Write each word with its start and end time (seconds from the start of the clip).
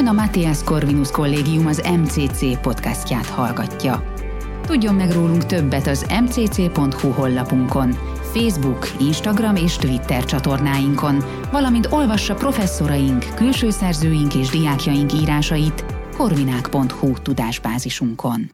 Ön 0.00 0.06
a 0.06 0.12
Matthias 0.12 0.62
Corvinus 0.62 1.10
Kollégium 1.10 1.66
az 1.66 1.78
MCC 1.78 2.60
podcastját 2.60 3.26
hallgatja. 3.26 4.14
Tudjon 4.62 4.94
meg 4.94 5.12
rólunk 5.12 5.46
többet 5.46 5.86
az 5.86 6.06
mcc.hu 6.22 7.10
honlapunkon, 7.10 7.90
Facebook, 8.32 8.86
Instagram 9.00 9.56
és 9.56 9.76
Twitter 9.76 10.24
csatornáinkon, 10.24 11.16
valamint 11.50 11.86
olvassa 11.86 12.34
professzoraink, 12.34 13.34
külső 13.34 13.70
szerzőink 13.70 14.34
és 14.34 14.48
diákjaink 14.48 15.12
írásait 15.12 15.84
korvinák.hu 16.16 17.12
tudásbázisunkon. 17.12 18.50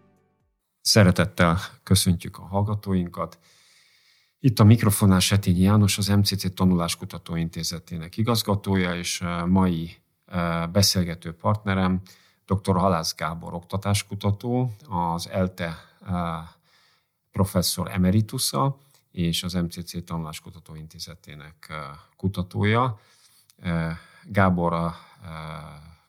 Szeretettel 0.81 1.59
köszöntjük 1.83 2.39
a 2.39 2.43
hallgatóinkat. 2.43 3.39
Itt 4.39 4.59
a 4.59 4.65
mikrofonnál 4.65 5.21
Setényi 5.21 5.61
János, 5.61 5.99
az 5.99 6.07
MCC 6.07 6.55
Tanuláskutató 6.55 7.37
Intézetének 7.37 8.17
igazgatója, 8.17 8.95
és 8.95 9.23
mai 9.47 9.97
beszélgető 10.73 11.35
partnerem 11.35 12.01
dr. 12.47 12.77
Halász 12.77 13.15
Gábor 13.15 13.55
oktatáskutató, 13.55 14.75
az 14.89 15.29
ELTE 15.29 15.77
professzor 17.31 17.91
emeritusa 17.91 18.79
és 19.11 19.43
az 19.43 19.53
MCC 19.53 20.05
Tanuláskutató 20.05 20.75
Intézetének 20.75 21.73
kutatója. 22.17 23.01
Gábor 24.25 24.73
a 24.73 24.95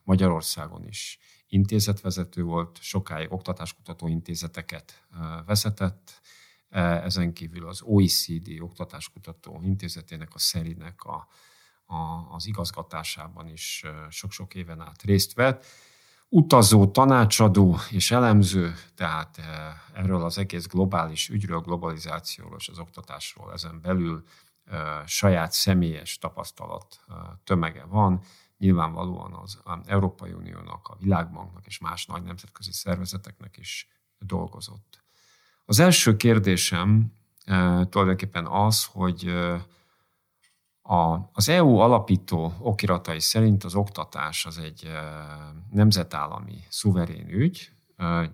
Magyarországon 0.04 0.88
is 0.88 1.20
intézetvezető 1.48 2.44
volt, 2.44 2.78
sokáig 2.82 3.32
oktatáskutató 3.32 4.08
intézeteket 4.08 5.04
vezetett, 5.46 6.22
ezen 6.70 7.34
kívül 7.34 7.68
az 7.68 7.82
OECD 7.82 8.60
Oktatáskutató 8.60 9.62
Intézetének, 9.64 10.34
a 10.34 10.40
szerinek 10.40 11.04
a, 11.04 11.28
a, 11.88 12.34
az 12.36 12.48
igazgatásában 12.48 13.48
is 13.48 13.84
sok-sok 14.10 14.56
éven 14.56 14.82
át 14.82 15.02
részt 15.02 15.34
vett. 15.34 15.66
Utazó, 16.30 16.88
tanácsadó 16.88 17.78
és 17.90 18.12
elemző, 18.12 18.74
tehát 18.96 19.42
erről 19.94 20.24
az 20.24 20.38
egész 20.38 20.68
globális 20.68 21.30
ügyről, 21.30 21.60
globalizációról 21.60 22.58
és 22.58 22.70
az 22.70 22.80
oktatásról 22.80 23.54
ezen 23.54 23.82
belül 23.82 24.24
saját 25.06 25.52
személyes 25.52 26.18
tapasztalat 26.18 27.06
tömege 27.44 27.86
van. 27.86 28.22
Nyilvánvalóan 28.58 29.34
az 29.34 29.60
Európai 29.86 30.32
Uniónak, 30.32 30.88
a 30.88 30.98
Világbanknak 31.00 31.66
és 31.66 31.80
más 31.80 32.06
nagy 32.06 32.24
nemzetközi 32.24 32.72
szervezeteknek 32.72 33.58
is 33.58 33.88
dolgozott. 34.20 35.04
Az 35.66 35.80
első 35.80 36.16
kérdésem 36.16 37.14
tulajdonképpen 37.90 38.46
az, 38.46 38.86
hogy 38.86 39.34
a, 40.88 41.30
az 41.34 41.50
EU 41.50 41.78
alapító 41.78 42.54
okiratai 42.60 43.20
szerint 43.20 43.64
az 43.64 43.76
oktatás 43.76 44.46
az 44.46 44.58
egy 44.58 44.88
nemzetállami 45.72 46.64
szuverén 46.70 47.30
ügy. 47.30 47.72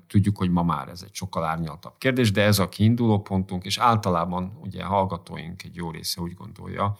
Tudjuk, 0.08 0.38
hogy 0.38 0.50
ma 0.50 0.64
már 0.64 0.88
ez 0.88 1.02
egy 1.06 1.14
sokkal 1.14 1.44
árnyaltabb 1.44 1.98
kérdés, 1.98 2.32
de 2.32 2.42
ez 2.42 2.60
a 2.60 2.70
kiinduló 2.70 3.22
pontunk, 3.22 3.66
és 3.66 3.78
általában 3.78 4.60
ugye 4.62 4.84
hallgatóink 4.84 5.64
egy 5.64 5.76
jó 5.76 5.92
része 5.92 6.22
úgy 6.22 6.34
gondolja, 6.34 6.96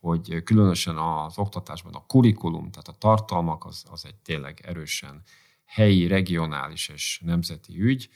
hogy 0.00 0.42
különösen 0.42 0.96
az 0.96 1.38
oktatásban 1.38 1.94
a 1.94 2.04
kurikulum, 2.06 2.70
tehát 2.70 2.88
a 2.88 2.96
tartalmak, 2.98 3.64
az, 3.64 3.84
az 3.90 4.04
egy 4.04 4.14
tényleg 4.14 4.60
erősen 4.64 5.22
helyi, 5.64 6.06
regionális 6.06 6.88
és 6.88 7.20
nemzeti 7.24 7.80
ügy. 7.80 8.08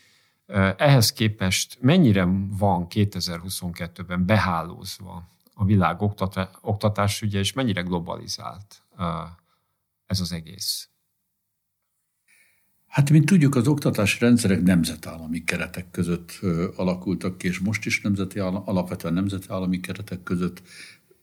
Ehhez 0.77 1.13
képest 1.13 1.79
mennyire 1.81 2.29
van 2.59 2.87
2022-ben 2.89 4.27
behálózva 4.27 5.29
a 5.61 5.65
világ 5.65 6.03
oktatás 6.63 7.23
ügye, 7.23 7.39
és 7.39 7.53
mennyire 7.53 7.81
globalizált 7.81 8.83
ez 10.07 10.21
az 10.21 10.33
egész? 10.33 10.89
Hát, 12.87 13.11
mint 13.11 13.25
tudjuk, 13.25 13.55
az 13.55 13.69
oktatási 13.69 14.19
rendszerek 14.19 14.63
nemzetállami 14.63 15.45
keretek 15.45 15.91
között 15.91 16.41
alakultak 16.77 17.39
ki, 17.39 17.47
és 17.47 17.59
most 17.59 17.87
is 17.87 18.01
nemzeti, 18.01 18.39
alapvetően 18.39 19.15
nemzetállami 19.15 19.81
keretek 19.81 20.23
között 20.23 20.63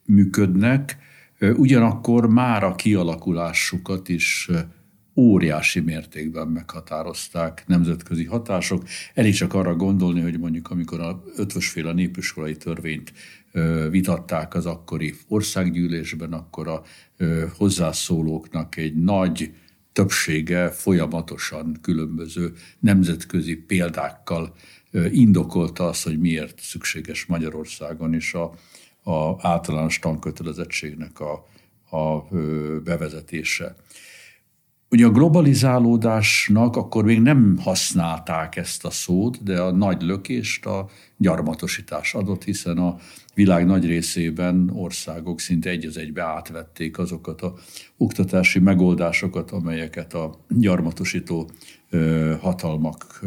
működnek, 0.05 0.97
ugyanakkor 1.39 2.27
már 2.27 2.63
a 2.63 2.75
kialakulásukat 2.75 4.09
is 4.09 4.49
óriási 5.17 5.79
mértékben 5.79 6.47
meghatározták 6.47 7.63
nemzetközi 7.67 8.25
hatások. 8.25 8.83
Elég 9.13 9.33
csak 9.33 9.53
arra 9.53 9.75
gondolni, 9.75 10.22
hogy 10.22 10.39
mondjuk 10.39 10.69
amikor 10.69 11.00
a 11.00 11.23
ötvösféle 11.35 11.94
népiskolai 11.94 12.55
törvényt 12.57 13.13
vitatták 13.89 14.53
az 14.53 14.66
akkori 14.66 15.16
országgyűlésben, 15.27 16.33
akkor 16.33 16.67
a 16.67 16.83
hozzászólóknak 17.57 18.77
egy 18.77 18.95
nagy 18.95 19.53
többsége 19.94 20.69
folyamatosan 20.69 21.77
különböző 21.81 22.53
nemzetközi 22.79 23.56
példákkal 23.56 24.56
indokolta 25.11 25.88
azt, 25.88 26.03
hogy 26.03 26.19
miért 26.19 26.59
szükséges 26.59 27.25
Magyarországon 27.25 28.13
is 28.13 28.33
a, 28.33 28.53
a 29.11 29.47
általános 29.47 30.00
tankötelezettségnek 30.00 31.19
a, 31.19 31.47
a 31.97 32.22
bevezetése. 32.83 33.75
Ugye 34.89 35.05
a 35.05 35.11
globalizálódásnak 35.11 36.75
akkor 36.75 37.03
még 37.03 37.21
nem 37.21 37.57
használták 37.57 38.55
ezt 38.55 38.85
a 38.85 38.89
szót, 38.89 39.43
de 39.43 39.61
a 39.61 39.71
nagy 39.71 40.01
lökést 40.01 40.65
a 40.65 40.89
gyarmatosítás 41.17 42.13
adott, 42.13 42.43
hiszen 42.43 42.77
a 42.77 42.95
világ 43.33 43.65
nagy 43.65 43.85
részében 43.85 44.69
országok 44.73 45.39
szinte 45.39 45.69
egy 45.69 45.85
az 45.85 45.97
egybe 45.97 46.23
átvették 46.23 46.97
azokat 46.97 47.41
a 47.41 47.53
oktatási 47.97 48.59
megoldásokat, 48.59 49.51
amelyeket 49.51 50.13
a 50.13 50.45
gyarmatosító 50.49 51.49
hatalmak 52.39 53.21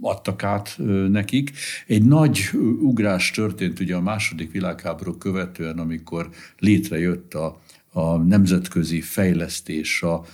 adtak 0.00 0.42
át 0.42 0.74
nekik. 1.08 1.50
Egy 1.86 2.04
nagy 2.04 2.50
ugrás 2.80 3.30
történt 3.30 3.80
ugye 3.80 3.96
a 3.96 4.00
második 4.00 4.52
világháború 4.52 5.12
követően, 5.12 5.78
amikor 5.78 6.28
létrejött 6.58 7.34
a 7.34 7.60
a 7.98 8.16
nemzetközi 8.16 9.00
fejlesztés 9.00 10.02
a 10.02 10.24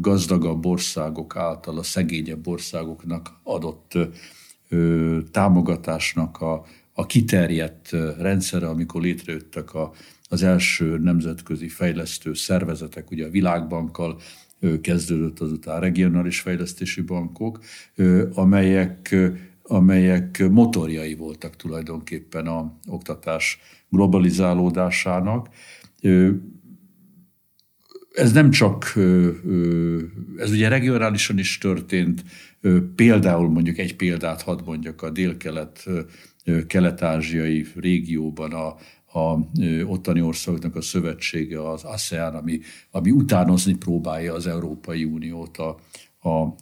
gazdagabb 0.00 0.66
országok 0.66 1.36
által 1.36 1.78
a 1.78 1.82
szegényebb 1.82 2.46
országoknak 2.46 3.30
adott 3.42 3.98
támogatásnak 5.30 6.40
a, 6.40 6.64
a 6.92 7.06
kiterjedt 7.06 7.90
rendszere, 8.18 8.68
amikor 8.68 9.02
létrejöttek 9.02 9.74
a, 9.74 9.92
az 10.28 10.42
első 10.42 10.98
nemzetközi 10.98 11.68
fejlesztő 11.68 12.34
szervezetek, 12.34 13.10
ugye 13.10 13.26
a 13.26 13.30
Világbankkal 13.30 14.20
kezdődött 14.80 15.40
azután 15.40 15.80
regionális 15.80 16.40
fejlesztési 16.40 17.00
bankok, 17.00 17.58
amelyek, 18.34 19.16
amelyek 19.62 20.48
motorjai 20.50 21.14
voltak 21.14 21.56
tulajdonképpen 21.56 22.46
a 22.46 22.78
oktatás 22.86 23.58
globalizálódásának 23.88 25.48
ez 28.12 28.32
nem 28.32 28.50
csak, 28.50 28.94
ez 30.36 30.50
ugye 30.50 30.68
regionálisan 30.68 31.38
is 31.38 31.58
történt, 31.58 32.24
például 32.96 33.48
mondjuk 33.48 33.78
egy 33.78 33.96
példát 33.96 34.42
hadd 34.42 34.64
mondjak 34.64 35.02
a 35.02 35.10
dél-kelet, 35.10 35.84
kelet-ázsiai 36.66 37.66
régióban 37.74 38.52
a, 38.52 38.66
a 39.18 39.38
ottani 39.84 40.20
országoknak 40.20 40.76
a 40.76 40.80
szövetsége, 40.80 41.70
az 41.70 41.84
ASEAN, 41.84 42.34
ami, 42.34 42.60
ami 42.90 43.10
utánozni 43.10 43.74
próbálja 43.74 44.34
az 44.34 44.46
Európai 44.46 45.04
Uniót 45.04 45.56
a, 45.56 45.78
a 46.28 46.54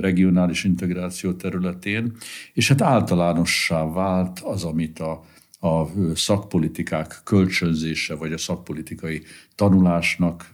regionális 0.00 0.64
integráció 0.64 1.32
területén, 1.32 2.12
és 2.52 2.68
hát 2.68 2.82
általánossá 2.82 3.84
vált 3.92 4.40
az, 4.40 4.64
amit 4.64 4.98
a, 4.98 5.24
a 5.64 5.90
szakpolitikák 6.14 7.20
kölcsönzése, 7.24 8.14
vagy 8.14 8.32
a 8.32 8.38
szakpolitikai 8.38 9.22
tanulásnak 9.54 10.52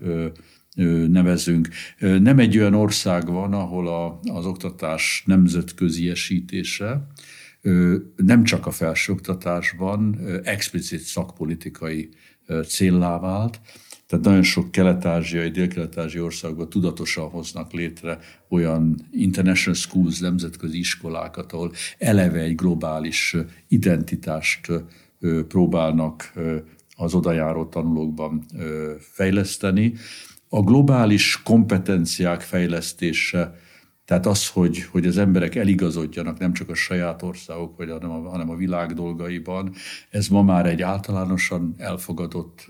nevezünk. 1.08 1.68
Nem 1.98 2.38
egy 2.38 2.58
olyan 2.58 2.74
ország 2.74 3.26
van, 3.26 3.52
ahol 3.52 3.88
a, 3.88 4.20
az 4.32 4.46
oktatás 4.46 5.22
nemzetközi 5.26 6.08
esítése 6.08 7.06
nem 8.16 8.44
csak 8.44 8.66
a 8.66 8.70
felsőoktatásban 8.70 10.18
explicit 10.44 11.00
szakpolitikai 11.00 12.08
céllá 12.66 13.18
vált, 13.18 13.60
tehát 14.06 14.24
nagyon 14.24 14.42
sok 14.42 14.70
kelet-ázsiai, 14.70 15.50
dél-kelet-ázsiai 15.50 16.22
országban 16.22 16.68
tudatosan 16.68 17.28
hoznak 17.28 17.72
létre 17.72 18.18
olyan 18.48 19.08
international 19.10 19.74
schools, 19.74 20.18
nemzetközi 20.18 20.78
iskolákat, 20.78 21.52
ahol 21.52 21.72
eleve 21.98 22.38
egy 22.38 22.54
globális 22.54 23.36
identitást 23.68 24.72
próbálnak 25.48 26.32
az 26.96 27.14
odajáró 27.14 27.64
tanulókban 27.64 28.44
fejleszteni. 28.98 29.94
A 30.48 30.60
globális 30.60 31.42
kompetenciák 31.42 32.40
fejlesztése 32.40 33.54
Tehát 34.10 34.26
az, 34.26 34.48
hogy, 34.48 34.82
hogy 34.82 35.06
az 35.06 35.18
emberek 35.18 35.54
eligazodjanak 35.54 36.38
nem 36.38 36.52
csak 36.52 36.68
a 36.68 36.74
saját 36.74 37.22
országok, 37.22 37.76
vagy 37.76 37.90
hanem 37.90 38.10
a, 38.10 38.28
hanem 38.28 38.50
a 38.50 38.56
világ 38.56 38.92
dolgaiban, 38.92 39.72
ez 40.10 40.28
ma 40.28 40.42
már 40.42 40.66
egy 40.66 40.82
általánosan 40.82 41.74
elfogadott 41.78 42.66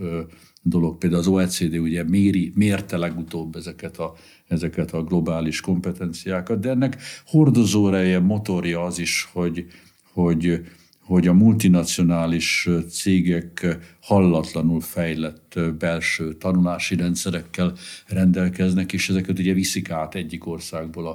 dolog. 0.63 0.99
Például 0.99 1.21
az 1.21 1.27
OECD 1.27 1.79
ugye 1.79 2.03
méri, 2.03 2.53
mérte 2.55 2.97
legutóbb 2.97 3.57
ezeket 3.57 3.97
a, 3.97 4.15
ezeket 4.49 4.93
a 4.93 5.03
globális 5.03 5.61
kompetenciákat, 5.61 6.61
de 6.61 6.71
ennek 6.71 6.97
hordozóreje, 7.27 8.19
motorja 8.19 8.83
az 8.83 8.99
is, 8.99 9.29
hogy, 9.33 9.67
hogy 10.13 10.67
hogy 11.11 11.27
a 11.27 11.33
multinacionális 11.33 12.69
cégek 12.89 13.79
hallatlanul 14.01 14.81
fejlett 14.81 15.61
belső 15.79 16.33
tanulási 16.33 16.97
rendszerekkel 16.97 17.73
rendelkeznek, 18.07 18.93
és 18.93 19.09
ezeket 19.09 19.39
ugye 19.39 19.53
viszik 19.53 19.91
át 19.91 20.15
egyik 20.15 20.47
országból 20.47 21.07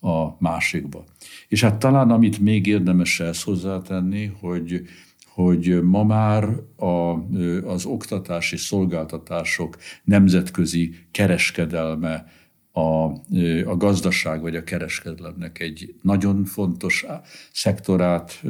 a, 0.00 0.08
a 0.08 0.36
másikba. 0.38 1.04
És 1.48 1.62
hát 1.62 1.78
talán 1.78 2.10
amit 2.10 2.38
még 2.38 2.66
érdemes 2.66 3.20
ezt 3.20 3.42
hozzátenni, 3.42 4.32
hogy 4.40 4.82
hogy 5.34 5.82
ma 5.82 6.04
már 6.04 6.44
a, 6.76 7.12
az 7.64 7.84
oktatási 7.84 8.56
szolgáltatások 8.56 9.76
nemzetközi 10.04 10.94
kereskedelme 11.10 12.26
a, 12.72 13.04
a 13.64 13.76
gazdaság 13.76 14.40
vagy 14.40 14.56
a 14.56 14.64
kereskedelemnek 14.64 15.60
egy 15.60 15.94
nagyon 16.02 16.44
fontos 16.44 17.06
szektorát 17.52 18.42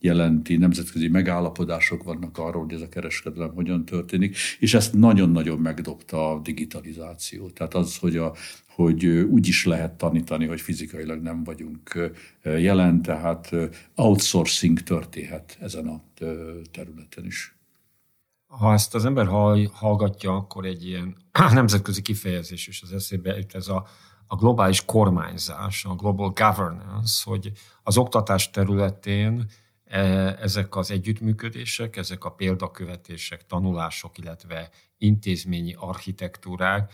jelenti, 0.00 0.56
nemzetközi 0.56 1.08
megállapodások 1.08 2.02
vannak 2.02 2.38
arról, 2.38 2.62
hogy 2.62 2.74
ez 2.74 2.80
a 2.80 2.88
kereskedelem 2.88 3.54
hogyan 3.54 3.84
történik, 3.84 4.36
és 4.58 4.74
ezt 4.74 4.92
nagyon-nagyon 4.92 5.58
megdobta 5.58 6.32
a 6.32 6.40
digitalizáció. 6.40 7.50
Tehát 7.50 7.74
az, 7.74 7.96
hogy, 7.96 8.16
a, 8.16 8.34
hogy 8.66 9.06
úgy 9.06 9.48
is 9.48 9.64
lehet 9.64 9.92
tanítani, 9.92 10.46
hogy 10.46 10.60
fizikailag 10.60 11.22
nem 11.22 11.44
vagyunk 11.44 12.10
jelen, 12.42 13.02
tehát 13.02 13.50
outsourcing 13.94 14.80
történhet 14.80 15.56
ezen 15.60 15.86
a 15.86 16.02
területen 16.70 17.24
is. 17.24 17.54
Ha 18.58 18.72
ezt 18.72 18.94
az 18.94 19.04
ember 19.04 19.26
hallgatja, 19.72 20.36
akkor 20.36 20.64
egy 20.64 20.86
ilyen 20.86 21.16
nemzetközi 21.52 22.02
kifejezés 22.02 22.66
is 22.66 22.82
az 22.82 22.92
eszébe 22.92 23.36
jut, 23.36 23.54
ez 23.54 23.68
a, 23.68 23.86
a 24.26 24.36
globális 24.36 24.84
kormányzás, 24.84 25.84
a 25.84 25.94
global 25.94 26.28
governance, 26.28 27.22
hogy 27.24 27.52
az 27.82 27.96
oktatás 27.96 28.50
területén 28.50 29.50
e, 29.84 30.00
ezek 30.40 30.76
az 30.76 30.90
együttműködések, 30.90 31.96
ezek 31.96 32.24
a 32.24 32.30
példakövetések, 32.30 33.46
tanulások, 33.46 34.18
illetve 34.18 34.70
intézményi 34.98 35.74
architektúrák 35.78 36.92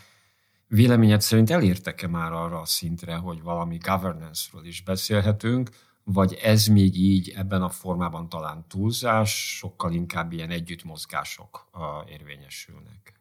véleményed 0.71 1.21
szerint 1.21 1.51
elértek-e 1.51 2.07
már 2.07 2.33
arra 2.33 2.61
a 2.61 2.65
szintre, 2.65 3.15
hogy 3.15 3.43
valami 3.43 3.79
governance-ről 3.79 4.67
is 4.67 4.83
beszélhetünk, 4.83 5.71
vagy 6.13 6.39
ez 6.43 6.67
még 6.67 6.97
így 6.97 7.33
ebben 7.37 7.63
a 7.63 7.69
formában 7.69 8.29
talán 8.29 8.65
túlzás, 8.69 9.57
sokkal 9.57 9.93
inkább 9.93 10.33
ilyen 10.33 10.51
együttmozgások 10.51 11.71
érvényesülnek? 12.11 13.15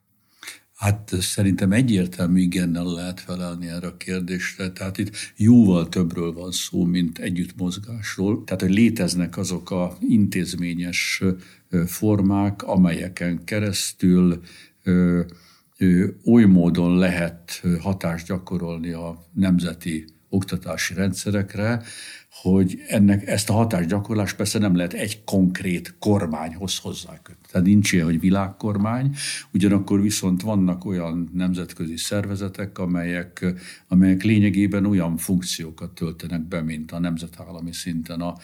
Hát 0.75 1.11
szerintem 1.19 1.71
egyértelmű 1.71 2.41
igennel 2.41 2.85
lehet 2.85 3.19
felelni 3.19 3.67
erre 3.67 3.87
a 3.87 3.97
kérdésre. 3.97 4.71
Tehát 4.71 4.97
itt 4.97 5.15
jóval 5.35 5.89
többről 5.89 6.33
van 6.33 6.51
szó, 6.51 6.83
mint 6.83 7.19
együttmozgásról. 7.19 8.43
Tehát, 8.43 8.61
hogy 8.61 8.73
léteznek 8.73 9.37
azok 9.37 9.71
a 9.71 9.97
intézményes 9.99 11.23
formák, 11.85 12.63
amelyeken 12.63 13.43
keresztül 13.43 14.41
oly 16.25 16.43
módon 16.43 16.97
lehet 16.97 17.63
hatást 17.79 18.27
gyakorolni 18.27 18.91
a 18.91 19.25
nemzeti 19.33 20.05
oktatási 20.29 20.93
rendszerekre, 20.93 21.83
hogy 22.31 22.83
ennek 22.87 23.27
ezt 23.27 23.49
a 23.49 23.53
hatásgyakorlást 23.53 24.35
persze 24.35 24.59
nem 24.59 24.75
lehet 24.75 24.93
egy 24.93 25.23
konkrét 25.23 25.95
kormányhoz 25.99 26.77
hozzákötni. 26.77 27.47
Tehát 27.51 27.67
nincs 27.67 27.91
ilyen, 27.91 28.05
hogy 28.05 28.19
világkormány, 28.19 29.15
ugyanakkor 29.53 30.01
viszont 30.01 30.41
vannak 30.41 30.85
olyan 30.85 31.29
nemzetközi 31.33 31.97
szervezetek, 31.97 32.77
amelyek, 32.77 33.45
amelyek 33.87 34.23
lényegében 34.23 34.85
olyan 34.85 35.17
funkciókat 35.17 35.91
töltenek 35.91 36.47
be, 36.47 36.61
mint 36.61 36.91
a 36.91 36.99
nemzetállami 36.99 37.73
szinten 37.73 38.21
a 38.21 38.35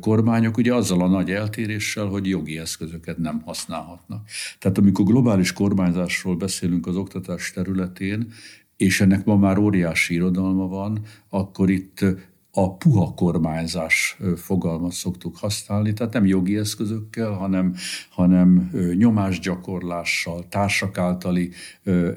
kormányok, 0.00 0.56
ugye 0.56 0.74
azzal 0.74 1.02
a 1.02 1.08
nagy 1.08 1.30
eltéréssel, 1.30 2.06
hogy 2.06 2.28
jogi 2.28 2.58
eszközöket 2.58 3.18
nem 3.18 3.40
használhatnak. 3.44 4.28
Tehát 4.58 4.78
amikor 4.78 5.04
globális 5.04 5.52
kormányzásról 5.52 6.36
beszélünk 6.36 6.86
az 6.86 6.96
oktatás 6.96 7.52
területén, 7.52 8.32
és 8.76 9.00
ennek 9.00 9.24
ma 9.24 9.36
már 9.36 9.58
óriási 9.58 10.14
irodalma 10.14 10.66
van, 10.68 11.00
akkor 11.28 11.70
itt 11.70 12.04
a 12.52 12.76
puha 12.76 13.14
kormányzás 13.14 14.18
fogalmat 14.36 14.92
szoktuk 14.92 15.36
használni, 15.36 15.92
tehát 15.92 16.12
nem 16.12 16.26
jogi 16.26 16.56
eszközökkel, 16.56 17.30
hanem, 17.30 17.74
hanem 18.10 18.70
nyomásgyakorlással, 18.94 20.48
társak 20.48 20.98
általi 20.98 21.50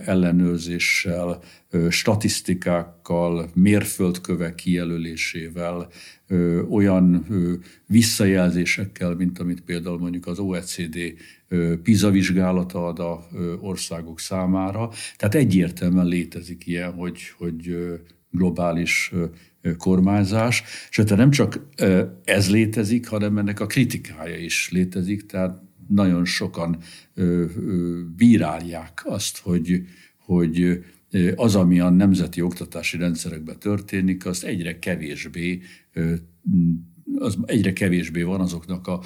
ellenőrzéssel, 0.06 1.40
statisztikákkal, 1.90 3.50
mérföldkövek 3.54 4.56
kijelölésével, 4.56 5.88
olyan 6.70 7.26
visszajelzésekkel, 7.88 9.16
mint 9.16 9.40
amit 9.40 9.62
például 9.62 10.00
mondjuk 10.00 10.28
az 10.28 10.40
OECD 10.40 10.98
PISA 11.84 12.10
vizsgálata 12.10 12.86
ad 12.86 13.00
a 13.00 13.28
országok 13.62 14.20
számára. 14.20 14.90
Tehát 15.18 15.36
egyértelműen 15.36 16.06
létezik 16.06 16.68
ilyen, 16.68 16.94
hogy, 16.94 17.20
hogy 17.38 17.76
globális 18.34 19.12
kormányzás, 19.78 20.64
sőt, 20.90 21.16
nem 21.16 21.32
csak 21.32 21.68
ez 22.24 22.52
létezik, 22.52 23.08
hanem 23.08 23.38
ennek 23.38 23.60
a 23.60 23.66
kritikája 23.66 24.38
is 24.38 24.70
létezik, 24.72 25.26
tehát 25.26 25.62
nagyon 25.88 26.26
sokan 26.26 26.78
bírálják 28.16 29.02
azt, 29.06 29.38
hogy, 29.38 29.84
hogy 30.18 30.84
az, 31.36 31.56
ami 31.56 31.80
a 31.80 31.90
nemzeti 31.90 32.42
oktatási 32.42 32.98
rendszerekben 32.98 33.60
történik, 33.60 34.26
azt 34.26 34.44
egyre 34.44 34.80
kevésbé 34.80 35.62
az 37.20 37.38
egyre 37.46 37.74
kevésbé 37.74 38.22
van 38.22 38.40
azoknak 38.40 38.88
a 38.88 39.02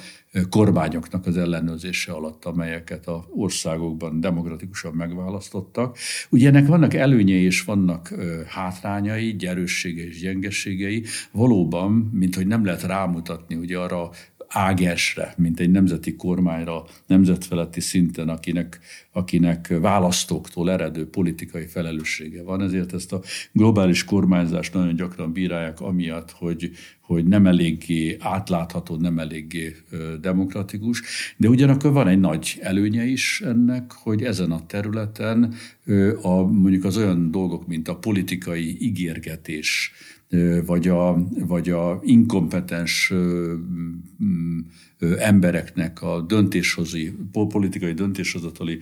kormányoknak 0.48 1.26
az 1.26 1.36
ellenőrzése 1.36 2.12
alatt, 2.12 2.44
amelyeket 2.44 3.06
a 3.06 3.26
országokban 3.30 4.20
demokratikusan 4.20 4.94
megválasztottak. 4.94 5.98
Ugye 6.30 6.48
ennek 6.48 6.66
vannak 6.66 6.94
előnyei 6.94 7.42
és 7.42 7.62
vannak 7.62 8.14
hátrányai, 8.46 9.36
gyerősségei 9.36 10.06
és 10.06 10.20
gyengeségei. 10.20 11.04
Valóban, 11.32 11.92
mint 11.92 12.34
hogy 12.34 12.46
nem 12.46 12.64
lehet 12.64 12.82
rámutatni 12.82 13.54
ugye 13.54 13.78
arra 13.78 14.10
ágesre, 14.48 15.34
mint 15.36 15.60
egy 15.60 15.70
nemzeti 15.70 16.16
kormányra, 16.16 16.84
nemzetfeletti 17.06 17.80
szinten, 17.80 18.28
akinek, 18.28 18.78
akinek 19.12 19.74
választóktól 19.80 20.70
eredő 20.70 21.08
politikai 21.08 21.66
felelőssége 21.66 22.42
van. 22.42 22.62
Ezért 22.62 22.92
ezt 22.92 23.12
a 23.12 23.22
globális 23.52 24.04
kormányzást 24.04 24.74
nagyon 24.74 24.94
gyakran 24.94 25.32
bírálják 25.32 25.80
amiatt, 25.80 26.30
hogy, 26.30 26.70
hogy 27.08 27.24
nem 27.24 27.46
eléggé 27.46 28.16
átlátható, 28.20 28.96
nem 28.96 29.18
eléggé 29.18 29.76
demokratikus, 30.20 31.02
de 31.36 31.48
ugyanakkor 31.48 31.92
van 31.92 32.08
egy 32.08 32.20
nagy 32.20 32.58
előnye 32.60 33.04
is 33.04 33.40
ennek, 33.40 33.92
hogy 33.92 34.22
ezen 34.22 34.50
a 34.50 34.66
területen 34.66 35.54
a, 36.22 36.42
mondjuk 36.42 36.84
az 36.84 36.96
olyan 36.96 37.30
dolgok, 37.30 37.66
mint 37.66 37.88
a 37.88 37.96
politikai 37.96 38.76
ígérgetés, 38.80 39.92
vagy 40.66 40.88
a, 40.88 41.28
vagy 41.46 41.70
a 41.70 42.00
inkompetens 42.02 43.12
embereknek 45.18 46.02
a 46.02 46.20
döntéshozi, 46.20 47.16
politikai 47.48 47.92
döntéshozatali 47.92 48.78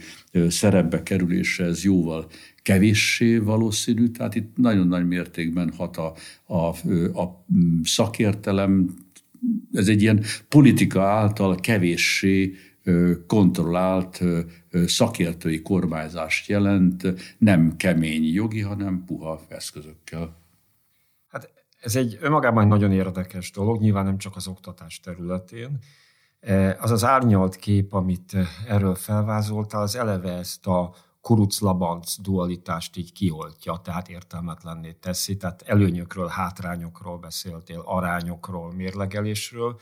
szerepbe 0.49 1.03
kerülése 1.03 1.65
ez 1.65 1.85
jóval 1.85 2.26
kevéssé 2.62 3.37
valószínű, 3.37 4.09
tehát 4.09 4.35
itt 4.35 4.57
nagyon 4.57 4.88
nagy 4.88 5.07
mértékben 5.07 5.73
hat 5.76 5.97
a, 5.97 6.15
a, 6.45 6.67
a 7.21 7.45
szakértelem, 7.83 8.95
ez 9.73 9.88
egy 9.88 10.03
ilyen 10.03 10.23
politika 10.49 11.03
által 11.03 11.55
kevéssé 11.55 12.55
kontrollált 13.26 14.25
szakértői 14.87 15.62
kormányzást 15.62 16.49
jelent, 16.49 17.03
nem 17.38 17.76
kemény 17.76 18.25
jogi, 18.25 18.61
hanem 18.61 19.05
puha 19.07 19.45
eszközökkel. 19.49 20.46
Ez 21.87 21.97
egy 21.97 22.19
önmagában 22.21 22.62
egy 22.62 22.69
nagyon 22.69 22.93
érdekes 22.93 23.50
dolog, 23.50 23.81
nyilván 23.81 24.05
nem 24.05 24.19
csak 24.19 24.37
az 24.37 24.47
oktatás 24.47 25.00
területén. 25.00 25.78
E, 26.40 26.76
az 26.81 26.90
az 26.90 27.05
árnyalt 27.05 27.57
kép, 27.57 27.93
amit 27.93 28.37
erről 28.66 28.95
felvázoltál, 28.95 29.83
az 29.83 29.97
eleve 29.97 30.33
ezt 30.33 30.66
a 30.66 30.95
kuruc-labanc 31.21 32.21
dualitást 32.21 32.97
így 32.97 33.12
kioltja, 33.12 33.81
tehát 33.85 34.09
értelmetlenné 34.09 34.93
teszi. 34.93 35.37
Tehát 35.37 35.62
előnyökről, 35.62 36.26
hátrányokról 36.26 37.19
beszéltél, 37.19 37.83
arányokról, 37.85 38.73
mérlegelésről. 38.73 39.81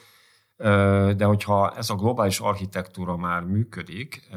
E, 0.57 0.69
de 1.13 1.25
hogyha 1.25 1.77
ez 1.77 1.91
a 1.91 1.95
globális 1.95 2.41
architektúra 2.41 3.17
már 3.17 3.43
működik, 3.43 4.29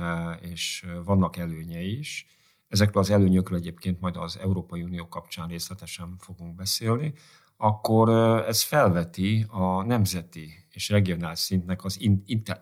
és 0.41 0.85
vannak 1.03 1.37
előnyei 1.37 1.97
is, 1.97 2.25
ezekről 2.67 3.03
az 3.03 3.09
előnyökről 3.09 3.57
egyébként 3.57 3.99
majd 3.99 4.15
az 4.15 4.37
Európai 4.37 4.81
Unió 4.83 5.07
kapcsán 5.07 5.47
részletesen 5.47 6.15
fogunk 6.17 6.55
beszélni, 6.55 7.13
akkor 7.57 8.09
ez 8.47 8.63
felveti 8.63 9.45
a 9.49 9.83
nemzeti 9.83 10.65
és 10.69 10.89
regionális 10.89 11.39
szintnek 11.39 11.83
az, 11.83 12.01
in, 12.01 12.23
inte, 12.25 12.61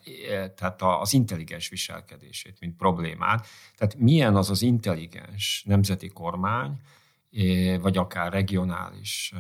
tehát 0.56 0.82
az 0.82 1.14
intelligens 1.14 1.70
viselkedését, 1.70 2.60
mint 2.60 2.76
problémát. 2.76 3.48
Tehát 3.78 3.96
milyen 3.96 4.36
az 4.36 4.50
az 4.50 4.62
intelligens 4.62 5.64
nemzeti 5.66 6.08
kormány, 6.08 6.80
vagy 7.82 7.98
akár 7.98 8.32
regionális 8.32 9.34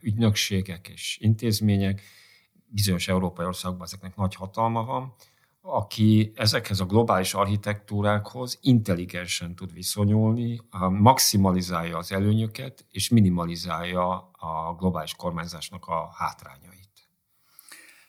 ügynökségek 0.00 0.88
és 0.88 1.18
intézmények, 1.20 2.02
bizonyos 2.66 3.08
európai 3.08 3.46
országokban 3.46 3.86
ezeknek 3.86 4.16
nagy 4.16 4.34
hatalma 4.34 4.84
van, 4.84 5.14
aki 5.66 6.32
ezekhez 6.36 6.80
a 6.80 6.84
globális 6.84 7.34
architektúrákhoz 7.34 8.58
intelligensen 8.62 9.54
tud 9.54 9.72
viszonyulni, 9.72 10.60
maximalizálja 10.90 11.98
az 11.98 12.12
előnyöket, 12.12 12.86
és 12.90 13.08
minimalizálja 13.08 14.30
a 14.32 14.74
globális 14.78 15.14
kormányzásnak 15.14 15.86
a 15.86 16.10
hátrányait. 16.16 16.90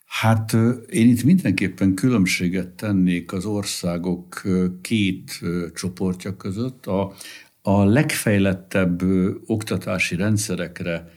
Hát 0.05 0.53
én 0.89 1.07
itt 1.07 1.23
mindenképpen 1.23 1.93
különbséget 1.93 2.69
tennék 2.69 3.31
az 3.31 3.45
országok 3.45 4.41
két 4.81 5.39
csoportja 5.73 6.37
között. 6.37 6.85
A, 6.85 7.13
a 7.61 7.83
legfejlettebb 7.83 9.01
oktatási 9.45 10.15
rendszerekre, 10.15 11.11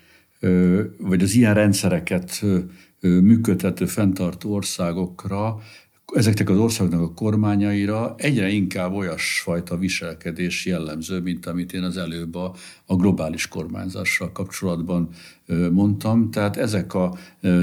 vagy 0.99 1.23
az 1.23 1.35
ilyen 1.35 1.55
rendszereket 1.55 2.45
működtető, 3.01 3.87
fenntartó 3.87 4.55
országokra 4.55 5.59
ezeknek 6.15 6.51
az 6.51 6.59
országoknak 6.59 7.03
a 7.03 7.15
kormányaira 7.15 8.15
egyre 8.17 8.49
inkább 8.49 8.93
olyasfajta 8.93 9.77
viselkedés 9.77 10.67
jellemző, 10.67 11.21
mint 11.21 11.47
amit 11.47 11.73
én 11.73 11.83
az 11.83 11.97
előbb 11.97 12.35
a, 12.35 12.55
a 12.85 12.97
globális 12.97 13.49
kormányzással 13.49 14.33
kapcsolatban 14.33 15.09
mondtam. 15.73 16.31
Tehát 16.31 16.57
ezek 16.57 16.95
a 16.95 17.17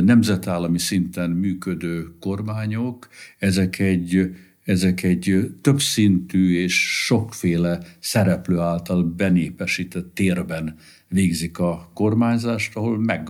nemzetállami 0.03 0.79
szinten 0.79 1.29
működő 1.29 2.15
kormányok, 2.19 3.07
ezek 3.37 3.79
egy 3.79 4.35
ezek 4.65 5.03
egy 5.03 5.51
többszintű 5.61 6.55
és 6.57 7.03
sokféle 7.05 7.79
szereplő 7.99 8.59
által 8.59 9.03
benépesített 9.03 10.13
térben 10.13 10.75
végzik 11.07 11.59
a 11.59 11.91
kormányzást, 11.93 12.75
ahol 12.75 12.99
meg, 12.99 13.29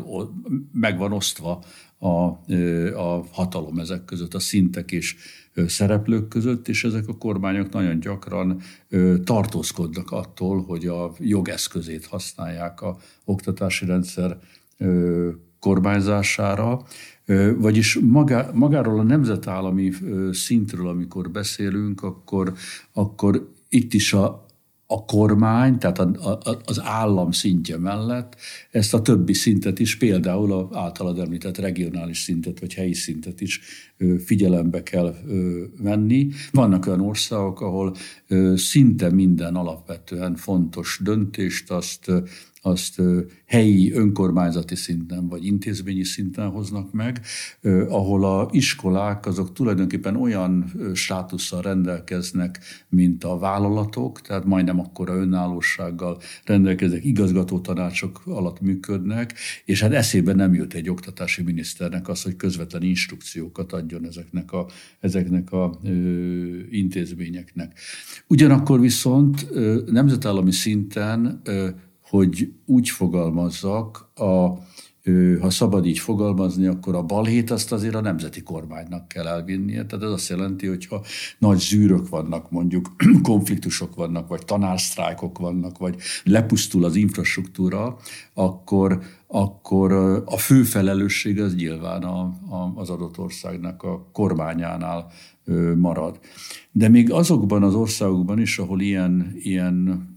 meg 0.71 0.97
van 0.97 1.11
osztva 1.11 1.63
a, 1.97 2.25
a 2.95 3.25
hatalom 3.31 3.79
ezek 3.79 4.05
között, 4.05 4.33
a 4.33 4.39
szintek 4.39 4.91
és 4.91 5.15
szereplők 5.67 6.27
között, 6.27 6.67
és 6.67 6.83
ezek 6.83 7.07
a 7.07 7.17
kormányok 7.17 7.69
nagyon 7.69 7.99
gyakran 7.99 8.61
tartózkodnak 9.23 10.11
attól, 10.11 10.63
hogy 10.63 10.87
a 10.87 11.13
jogeszközét 11.19 12.05
használják 12.05 12.81
a 12.81 12.97
oktatási 13.23 13.85
rendszer 13.85 14.39
kormányzására, 15.59 16.81
vagyis 17.57 17.99
magá, 18.01 18.49
magáról 18.53 18.99
a 18.99 19.03
nemzetállami 19.03 19.91
szintről, 20.31 20.87
amikor 20.87 21.31
beszélünk, 21.31 22.03
akkor, 22.03 22.53
akkor 22.93 23.51
itt 23.69 23.93
is 23.93 24.13
a, 24.13 24.44
a 24.95 25.05
kormány, 25.05 25.77
tehát 25.77 25.99
a, 25.99 26.39
a, 26.43 26.61
az 26.65 26.81
állam 26.83 27.31
szintje 27.31 27.77
mellett 27.77 28.35
ezt 28.71 28.93
a 28.93 29.01
többi 29.01 29.33
szintet 29.33 29.79
is, 29.79 29.97
például 29.97 30.51
a 30.51 30.69
általad 30.73 31.19
említett 31.19 31.57
regionális 31.57 32.21
szintet 32.21 32.59
vagy 32.59 32.73
helyi 32.73 32.93
szintet 32.93 33.41
is 33.41 33.59
figyelembe 34.25 34.83
kell 34.83 35.15
venni. 35.81 36.27
Vannak 36.51 36.87
olyan 36.87 37.01
országok, 37.01 37.61
ahol 37.61 37.95
szinte 38.55 39.11
minden 39.11 39.55
alapvetően 39.55 40.35
fontos 40.35 40.99
döntést 41.03 41.71
azt 41.71 42.11
azt 42.65 43.01
helyi 43.45 43.91
önkormányzati 43.91 44.75
szinten 44.75 45.27
vagy 45.27 45.45
intézményi 45.45 46.03
szinten 46.03 46.49
hoznak 46.49 46.91
meg, 46.91 47.21
ahol 47.87 48.25
a 48.25 48.49
iskolák 48.51 49.25
azok 49.25 49.53
tulajdonképpen 49.53 50.15
olyan 50.15 50.71
státusszal 50.93 51.61
rendelkeznek, 51.61 52.59
mint 52.89 53.23
a 53.23 53.37
vállalatok, 53.37 54.21
tehát 54.21 54.45
majdnem 54.45 54.79
akkora 54.79 55.15
önállósággal 55.15 56.17
rendelkeznek, 56.45 57.05
igazgató 57.05 57.59
tanácsok 57.59 58.21
alatt 58.25 58.61
működnek, 58.61 59.33
és 59.65 59.81
hát 59.81 59.93
eszébe 59.93 60.33
nem 60.33 60.53
jut 60.53 60.73
egy 60.73 60.89
oktatási 60.89 61.43
miniszternek 61.43 62.07
az, 62.07 62.23
hogy 62.23 62.35
közvetlen 62.35 62.81
instrukciókat 62.81 63.73
adjon 63.73 64.05
ezeknek 64.05 64.51
a, 64.51 64.67
ezeknek 64.99 65.51
a 65.51 65.79
ö, 65.83 65.89
intézményeknek. 66.69 67.79
Ugyanakkor 68.27 68.79
viszont 68.79 69.47
ö, 69.51 69.81
nemzetállami 69.91 70.51
szinten 70.51 71.41
ö, 71.43 71.69
hogy 72.09 72.53
úgy 72.65 72.89
fogalmazzak, 72.89 74.11
a, 74.15 74.59
ha 75.39 75.49
szabad 75.49 75.85
így 75.85 75.99
fogalmazni, 75.99 76.65
akkor 76.65 76.95
a 76.95 77.03
balhét 77.03 77.51
azt 77.51 77.71
azért 77.71 77.95
a 77.95 78.01
nemzeti 78.01 78.43
kormánynak 78.43 79.07
kell 79.07 79.27
elvinnie. 79.27 79.85
Tehát 79.85 80.05
ez 80.05 80.11
azt 80.11 80.29
jelenti, 80.29 80.67
hogy 80.67 80.85
ha 80.85 81.03
nagy 81.37 81.59
zűrök 81.59 82.09
vannak, 82.09 82.51
mondjuk 82.51 82.95
konfliktusok 83.21 83.95
vannak, 83.95 84.27
vagy 84.27 84.45
tanársztrájkok 84.45 85.37
vannak, 85.37 85.77
vagy 85.77 85.95
lepusztul 86.23 86.83
az 86.83 86.95
infrastruktúra, 86.95 87.97
akkor, 88.33 88.99
akkor 89.27 89.91
a 90.25 90.37
fő 90.37 90.63
felelősség 90.63 91.39
az 91.39 91.55
nyilván 91.55 92.03
a, 92.03 92.19
a, 92.49 92.71
az 92.75 92.89
adott 92.89 93.17
országnak 93.17 93.83
a 93.83 94.09
kormányánál 94.11 95.11
marad. 95.75 96.19
De 96.71 96.89
még 96.89 97.11
azokban 97.11 97.63
az 97.63 97.73
országokban 97.73 98.39
is, 98.39 98.57
ahol 98.57 98.81
ilyen, 98.81 99.31
ilyen 99.35 100.07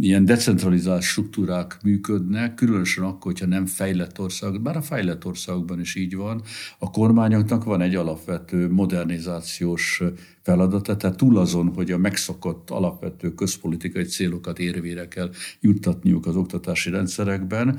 ilyen 0.00 0.24
decentralizált 0.24 1.02
struktúrák 1.02 1.78
működnek, 1.82 2.54
különösen 2.54 3.04
akkor, 3.04 3.32
hogyha 3.32 3.46
nem 3.46 3.66
fejlett 3.66 4.20
országok, 4.20 4.62
bár 4.62 4.76
a 4.76 4.82
fejlett 4.82 5.24
országokban 5.24 5.80
is 5.80 5.94
így 5.94 6.16
van, 6.16 6.42
a 6.78 6.90
kormányoknak 6.90 7.64
van 7.64 7.80
egy 7.80 7.94
alapvető 7.94 8.70
modernizációs 8.70 10.02
feladata, 10.42 10.96
tehát 10.96 11.16
túl 11.16 11.38
azon, 11.38 11.72
hogy 11.74 11.90
a 11.90 11.98
megszokott 11.98 12.70
alapvető 12.70 13.34
közpolitikai 13.34 14.04
célokat 14.04 14.58
érvére 14.58 15.08
kell 15.08 15.30
juttatniuk 15.60 16.26
az 16.26 16.36
oktatási 16.36 16.90
rendszerekben, 16.90 17.78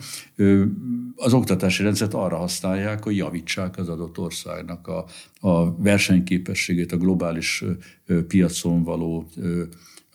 az 1.16 1.34
oktatási 1.34 1.84
rendszert 1.84 2.14
arra 2.14 2.38
használják, 2.38 3.04
hogy 3.04 3.16
javítsák 3.16 3.78
az 3.78 3.90
adott 3.90 4.18
országnak 4.18 4.88
a, 4.88 5.06
a 5.40 5.82
versenyképességét, 5.82 6.92
a 6.92 6.98
globális 6.98 7.64
piacon 8.28 8.84
való 8.84 9.30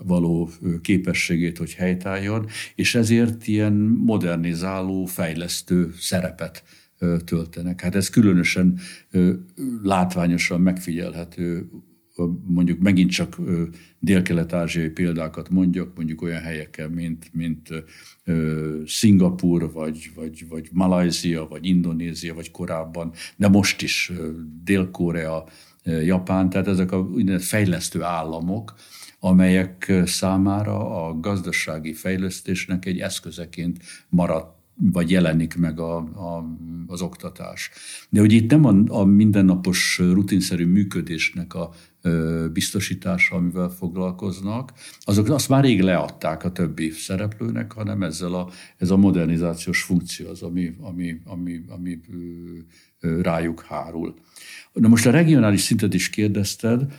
való 0.05 0.51
képességét, 0.83 1.59
hogy 1.59 1.75
helytálljon, 1.75 2.47
és 2.75 2.95
ezért 2.95 3.47
ilyen 3.47 3.73
modernizáló, 4.05 5.05
fejlesztő 5.05 5.93
szerepet 5.99 6.63
töltenek. 7.25 7.81
Hát 7.81 7.95
ez 7.95 8.11
különösen 8.11 8.79
látványosan 9.83 10.61
megfigyelhető 10.61 11.71
mondjuk 12.47 12.79
megint 12.79 13.11
csak 13.11 13.37
dél-kelet-ázsiai 13.99 14.89
példákat 14.89 15.51
mondjak, 15.51 15.97
mondjuk 15.97 16.23
olyan 16.23 16.41
helyeken, 16.41 16.91
mint, 16.91 17.31
mint 17.33 17.69
Szingapur, 18.87 19.73
vagy, 19.73 20.11
vagy, 20.15 20.49
vagy 20.49 20.69
Malajzia, 20.73 21.47
vagy 21.47 21.67
Indonézia, 21.67 22.35
vagy 22.35 22.51
korábban, 22.51 23.13
de 23.37 23.49
most 23.49 23.83
is 23.83 24.13
Dél-Korea, 24.65 25.49
Japán, 25.85 26.51
tehát 26.51 26.69
ezek 26.69 26.93
a 26.93 27.09
fejlesztő 27.39 28.03
államok, 28.03 28.75
amelyek 29.25 29.93
számára 30.05 31.07
a 31.07 31.21
gazdasági 31.21 31.93
fejlesztésnek 31.93 32.85
egy 32.87 32.99
eszközeként 32.99 33.79
maradt 34.09 34.61
vagy 34.75 35.11
jelenik 35.11 35.57
meg 35.57 35.81
a, 35.81 35.97
a, 35.97 36.57
az 36.87 37.03
oktatás. 37.03 37.71
De 38.09 38.21
hogy 38.21 38.33
itt 38.33 38.51
nem 38.51 38.65
a, 38.65 39.01
a 39.01 39.05
mindennapos 39.05 39.99
rutinszerű 39.99 40.67
működésnek 40.67 41.55
a 41.55 41.71
ö, 42.03 42.47
biztosítása, 42.53 43.37
amivel 43.37 43.69
foglalkoznak, 43.69 44.73
azok 45.01 45.29
azt 45.29 45.49
már 45.49 45.65
rég 45.65 45.81
leadták 45.81 46.45
a 46.45 46.53
többi 46.53 46.91
szereplőnek, 46.91 47.73
hanem 47.73 48.03
ezzel 48.03 48.35
a, 48.35 48.49
ez 48.77 48.91
a 48.91 48.97
modernizációs 48.97 49.83
funkció 49.83 50.29
az, 50.29 50.43
ami, 50.43 50.75
ami, 50.81 51.21
ami, 51.25 51.65
ami 51.69 52.01
ö, 53.01 53.21
rájuk 53.21 53.63
hárul. 53.63 54.15
Na 54.73 54.89
most 54.89 55.07
a 55.07 55.11
regionális 55.11 55.61
szintet 55.61 55.95
is 55.95 56.11
kérdezted, 56.11 56.93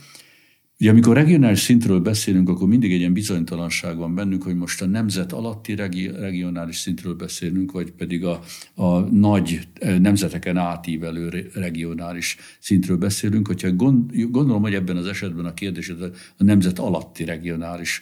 Ugye 0.79 0.89
amikor 0.89 1.15
regionális 1.15 1.59
szintről 1.59 1.99
beszélünk, 1.99 2.49
akkor 2.49 2.67
mindig 2.67 2.93
egy 2.93 2.99
ilyen 2.99 3.13
bizonytalanság 3.13 3.97
van 3.97 4.15
bennünk, 4.15 4.43
hogy 4.43 4.55
most 4.55 4.81
a 4.81 4.85
nemzet 4.85 5.31
alatti 5.31 5.75
regi- 5.75 6.11
regionális 6.11 6.77
szintről 6.77 7.15
beszélünk, 7.15 7.71
vagy 7.71 7.91
pedig 7.91 8.25
a, 8.25 8.39
a 8.75 8.99
nagy 8.99 9.67
eh, 9.73 9.99
nemzeteken 9.99 10.57
átívelő 10.57 11.49
regionális 11.53 12.37
szintről 12.59 12.97
beszélünk. 12.97 13.47
Hogyha 13.47 13.71
gond, 13.71 14.11
gondolom, 14.31 14.61
hogy 14.61 14.73
ebben 14.73 14.97
az 14.97 15.05
esetben 15.05 15.45
a 15.45 15.53
kérdés 15.53 15.89
a 16.37 16.43
nemzet 16.43 16.79
alatti 16.79 17.23
regionális 17.23 18.01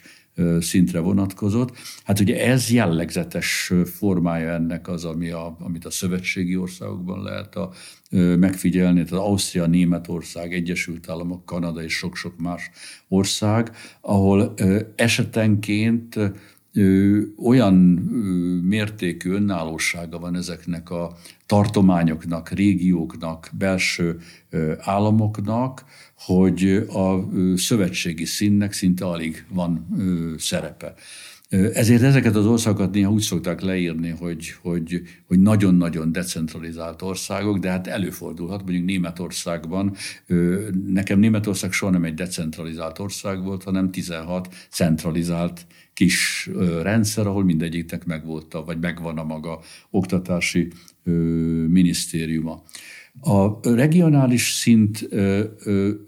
szintre 0.60 0.98
vonatkozott. 0.98 1.76
Hát 2.04 2.20
ugye 2.20 2.46
ez 2.46 2.70
jellegzetes 2.70 3.72
formája 3.84 4.50
ennek 4.50 4.88
az, 4.88 5.04
ami 5.04 5.30
a, 5.30 5.56
amit 5.60 5.84
a 5.84 5.90
szövetségi 5.90 6.56
országokban 6.56 7.22
lehet 7.22 7.56
a, 7.56 7.70
megfigyelni, 8.36 9.04
tehát 9.04 9.24
Ausztria, 9.24 9.66
Németország, 9.66 10.54
Egyesült 10.54 11.08
Államok, 11.08 11.44
Kanada 11.44 11.82
és 11.82 11.96
sok-sok 11.96 12.38
más 12.38 12.70
ország, 13.08 13.70
ahol 14.00 14.54
esetenként 14.96 16.18
olyan 17.36 17.74
mértékű 18.64 19.30
önállósága 19.30 20.18
van 20.18 20.36
ezeknek 20.36 20.90
a 20.90 21.16
tartományoknak, 21.46 22.48
régióknak, 22.48 23.50
belső 23.58 24.18
államoknak, 24.78 25.84
hogy 26.18 26.86
a 26.88 27.28
szövetségi 27.56 28.24
színnek 28.24 28.72
szinte 28.72 29.06
alig 29.06 29.44
van 29.48 29.86
szerepe. 30.38 30.94
Ezért 31.52 32.02
ezeket 32.02 32.36
az 32.36 32.46
országokat 32.46 32.94
néha 32.94 33.10
úgy 33.10 33.22
szokták 33.22 33.60
leírni, 33.60 34.08
hogy, 34.08 34.54
hogy, 34.62 35.02
hogy 35.26 35.40
nagyon-nagyon 35.40 36.12
decentralizált 36.12 37.02
országok, 37.02 37.58
de 37.58 37.70
hát 37.70 37.86
előfordulhat, 37.86 38.62
mondjuk 38.62 38.84
Németországban, 38.84 39.94
nekem 40.86 41.18
Németország 41.18 41.72
soha 41.72 41.92
nem 41.92 42.04
egy 42.04 42.14
decentralizált 42.14 42.98
ország 42.98 43.42
volt, 43.42 43.62
hanem 43.62 43.90
16 43.90 44.54
centralizált 44.70 45.66
kis 45.94 46.50
rendszer, 46.82 47.26
ahol 47.26 47.44
mindegyiknek 47.44 48.04
megvolt, 48.04 48.56
vagy 48.66 48.78
megvan 48.80 49.18
a 49.18 49.24
maga 49.24 49.60
oktatási 49.90 50.72
minisztériuma. 51.68 52.62
A 53.20 53.70
regionális 53.74 54.52
szint 54.52 55.08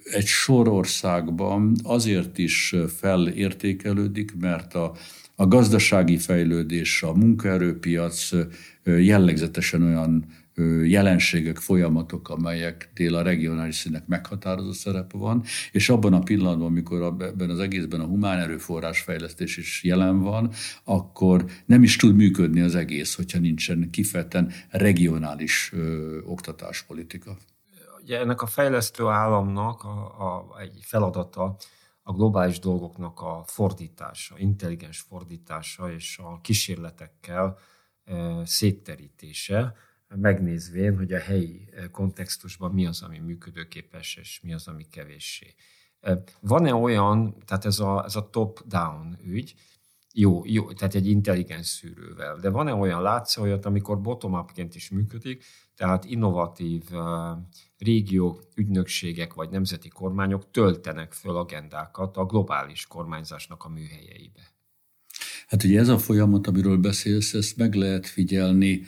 egy 0.05 0.27
sor 0.27 0.69
országban 0.69 1.77
azért 1.83 2.39
is 2.39 2.75
felértékelődik, 2.99 4.35
mert 4.41 4.75
a 4.75 4.93
a 5.37 5.47
gazdasági 5.47 6.19
fejlődés, 6.19 7.03
a 7.03 7.15
munkaerőpiac 7.15 8.31
jellegzetesen 8.85 9.83
olyan 9.83 10.25
jelenségek, 10.85 11.59
folyamatok, 11.59 12.29
amelyeknél 12.29 13.15
a 13.15 13.23
regionális 13.23 13.75
színek 13.75 14.07
meghatározó 14.07 14.73
szerepe 14.73 15.19
van, 15.19 15.43
és 15.73 15.89
abban 15.89 16.13
a 16.13 16.19
pillanatban, 16.19 16.67
amikor 16.67 17.03
ebben 17.03 17.51
az 17.51 17.59
egészben 17.59 18.01
a 18.01 18.07
humán 18.07 18.39
erőforrás 18.39 19.01
fejlesztés 19.01 19.57
is 19.57 19.83
jelen 19.83 20.21
van, 20.21 20.53
akkor 20.85 21.45
nem 21.67 21.83
is 21.83 21.97
tud 21.97 22.15
működni 22.15 22.61
az 22.61 22.75
egész, 22.75 23.15
hogyha 23.15 23.39
nincsen 23.39 23.91
kifejezetten 23.91 24.53
regionális 24.71 25.71
ö, 25.73 26.19
oktatáspolitika. 26.25 27.37
Ugye 28.03 28.19
ennek 28.19 28.43
a 28.43 28.47
fejlesztő 28.47 29.07
államnak 29.07 29.85
a, 29.85 30.25
a, 30.27 30.61
egy 30.61 30.79
feladata 30.83 31.57
a 32.03 32.13
globális 32.13 32.59
dolgoknak 32.59 33.21
a 33.21 33.45
fordítása, 33.47 34.35
intelligens 34.39 35.01
fordítása 35.01 35.93
és 35.93 36.19
a 36.19 36.41
kísérletekkel 36.41 37.59
e, 38.05 38.45
szétterítése, 38.45 39.75
megnézvén, 40.17 40.97
hogy 40.97 41.13
a 41.13 41.19
helyi 41.19 41.69
e, 41.73 41.91
kontextusban 41.91 42.73
mi 42.73 42.87
az, 42.87 43.03
ami 43.03 43.19
működőképes, 43.19 44.17
és 44.17 44.41
mi 44.43 44.55
az, 44.55 44.69
ami 44.69 44.87
kevéssé. 44.91 45.55
E, 46.01 46.23
van-e 46.41 46.75
olyan, 46.75 47.37
tehát 47.45 47.65
ez 47.65 47.79
a, 47.79 48.05
ez 48.05 48.17
a 48.17 48.31
top-down 48.31 49.19
ügy, 49.25 49.55
jó, 50.17 50.43
jó, 50.45 50.73
tehát 50.73 50.95
egy 50.95 51.07
intelligens 51.07 51.67
szűrővel, 51.67 52.37
de 52.37 52.51
van-e 52.51 52.75
olyan, 52.75 53.03
látsz 53.03 53.37
olyat, 53.37 53.67
amikor 53.67 54.01
bottom-upként 54.01 54.75
is 54.75 54.91
működik, 54.91 55.45
tehát 55.77 56.05
innovatív 56.05 56.83
régiók, 57.79 58.43
ügynökségek 58.55 59.35
vagy 59.35 59.51
nemzeti 59.51 59.89
kormányok 59.89 60.51
töltenek 60.51 61.13
föl 61.13 61.37
agendákat 61.37 62.17
a 62.17 62.25
globális 62.25 62.87
kormányzásnak 62.87 63.65
a 63.65 63.69
műhelyeibe. 63.69 64.53
Hát 65.47 65.65
ugye 65.65 65.79
ez 65.79 65.89
a 65.89 65.99
folyamat, 65.99 66.47
amiről 66.47 66.77
beszélsz, 66.77 67.35
ezt 67.35 67.57
meg 67.57 67.75
lehet 67.75 68.07
figyelni 68.07 68.83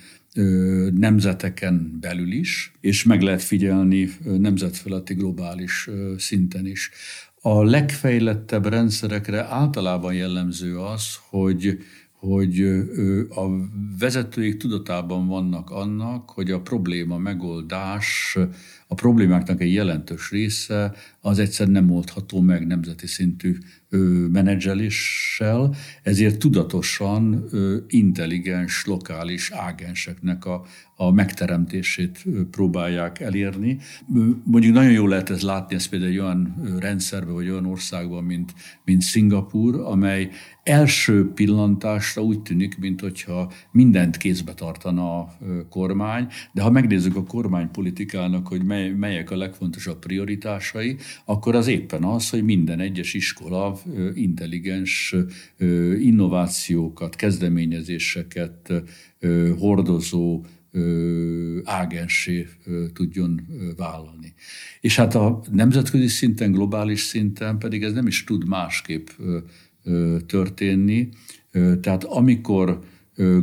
nemzeteken 0.94 1.96
belül 2.00 2.32
is, 2.32 2.72
és 2.80 3.04
meg 3.04 3.22
lehet 3.22 3.42
figyelni 3.42 4.08
nemzetfeletti 4.24 5.14
globális 5.14 5.88
szinten 6.16 6.66
is. 6.66 6.90
A 7.40 7.64
legfejlettebb 7.64 8.66
rendszerekre 8.66 9.44
általában 9.44 10.14
jellemző 10.14 10.78
az, 10.78 11.14
hogy 11.28 11.78
hogy 12.16 12.60
a 13.28 13.68
vezetőik 13.98 14.56
tudatában 14.56 15.26
vannak 15.26 15.70
annak, 15.70 16.30
hogy 16.30 16.50
a 16.50 16.60
probléma 16.60 17.18
megoldás, 17.18 18.38
a 18.86 18.94
problémáknak 18.94 19.60
egy 19.60 19.72
jelentős 19.72 20.30
része 20.30 20.94
az 21.20 21.38
egyszer 21.38 21.68
nem 21.68 21.90
oldható 21.90 22.40
meg 22.40 22.66
nemzeti 22.66 23.06
szintű 23.06 23.56
menedzseléssel, 24.32 25.74
ezért 26.02 26.38
tudatosan 26.38 27.44
intelligens, 27.88 28.84
lokális 28.86 29.50
ágenseknek 29.50 30.44
a, 30.44 30.64
a 30.96 31.10
megteremtését 31.10 32.24
próbálják 32.50 33.20
elérni. 33.20 33.78
Mondjuk 34.44 34.74
nagyon 34.74 34.92
jól 34.92 35.08
lehet 35.08 35.30
ez 35.30 35.42
látni, 35.42 35.74
ez 35.74 35.86
például 35.86 36.10
egy 36.10 36.18
olyan 36.18 36.54
rendszerben, 36.78 37.34
vagy 37.34 37.50
olyan 37.50 37.66
országban, 37.66 38.24
mint, 38.24 38.54
mint 38.84 39.02
Szingapur, 39.02 39.80
amely 39.80 40.30
első 40.62 41.32
pillantásra 41.34 42.22
úgy 42.22 42.40
tűnik, 42.40 42.78
mintha 42.78 43.52
mindent 43.70 44.16
kézbe 44.16 44.54
tartana 44.54 45.18
a 45.18 45.36
kormány, 45.70 46.26
de 46.52 46.62
ha 46.62 46.70
megnézzük 46.70 47.16
a 47.16 47.24
kormánypolitikának, 47.24 48.46
hogy 48.46 48.64
mely, 48.64 48.90
melyek 48.90 49.30
a 49.30 49.36
legfontosabb 49.36 49.98
prioritásai, 49.98 50.96
akkor 51.24 51.54
az 51.54 51.66
éppen 51.66 52.04
az, 52.04 52.30
hogy 52.30 52.44
minden 52.44 52.80
egyes 52.80 53.14
iskola 53.14 53.78
intelligens 54.14 55.14
innovációkat, 55.98 57.16
kezdeményezéseket 57.16 58.72
hordozó 59.58 60.44
ágensé 61.64 62.46
tudjon 62.92 63.46
vállalni. 63.76 64.34
És 64.80 64.96
hát 64.96 65.14
a 65.14 65.42
nemzetközi 65.52 66.06
szinten, 66.06 66.52
globális 66.52 67.00
szinten 67.00 67.58
pedig 67.58 67.82
ez 67.82 67.92
nem 67.92 68.06
is 68.06 68.24
tud 68.24 68.46
másképp 68.48 69.08
történni. 70.26 71.08
Tehát 71.80 72.04
amikor 72.04 72.80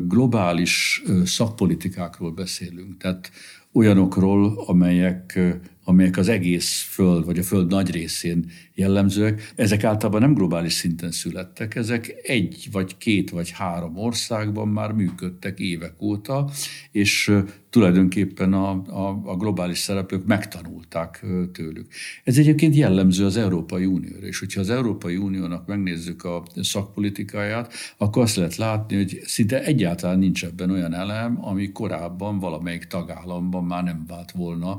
globális 0.07 1.03
szakpolitikákról 1.23 2.31
beszélünk, 2.31 2.97
tehát 2.97 3.31
olyanokról, 3.73 4.63
amelyek 4.65 5.39
amelyek 5.83 6.17
az 6.17 6.27
egész 6.27 6.87
Föld, 6.89 7.25
vagy 7.25 7.39
a 7.39 7.43
Föld 7.43 7.69
nagy 7.69 7.91
részén 7.91 8.51
jellemzőek, 8.73 9.53
ezek 9.55 9.83
általában 9.83 10.21
nem 10.21 10.33
globális 10.33 10.73
szinten 10.73 11.11
születtek, 11.11 11.75
ezek 11.75 12.15
egy, 12.23 12.67
vagy 12.71 12.97
két, 12.97 13.29
vagy 13.29 13.51
három 13.51 13.97
országban 13.97 14.67
már 14.67 14.91
működtek 14.91 15.59
évek 15.59 16.01
óta, 16.01 16.49
és 16.91 17.31
tulajdonképpen 17.73 18.53
a, 18.53 18.69
a, 18.71 19.21
a 19.25 19.35
globális 19.35 19.77
szereplők 19.77 20.25
megtanulták 20.25 21.25
tőlük. 21.53 21.87
Ez 22.23 22.37
egyébként 22.37 22.75
jellemző 22.75 23.25
az 23.25 23.37
Európai 23.37 23.85
Unióra, 23.85 24.25
és 24.25 24.39
hogyha 24.39 24.59
az 24.59 24.69
Európai 24.69 25.17
Uniónak 25.17 25.67
megnézzük 25.67 26.23
a 26.23 26.43
szakpolitikáját, 26.55 27.73
akkor 27.97 28.21
azt 28.21 28.35
lehet 28.35 28.55
látni, 28.55 28.95
hogy 28.95 29.21
szinte 29.25 29.63
egyáltalán 29.63 30.19
nincs 30.19 30.45
ebben 30.45 30.69
olyan 30.69 30.93
elem, 30.93 31.45
ami 31.45 31.71
korábban 31.71 32.39
valamelyik 32.39 32.83
tagállamban 32.83 33.63
már 33.63 33.83
nem 33.83 34.03
vált 34.07 34.31
volna 34.31 34.77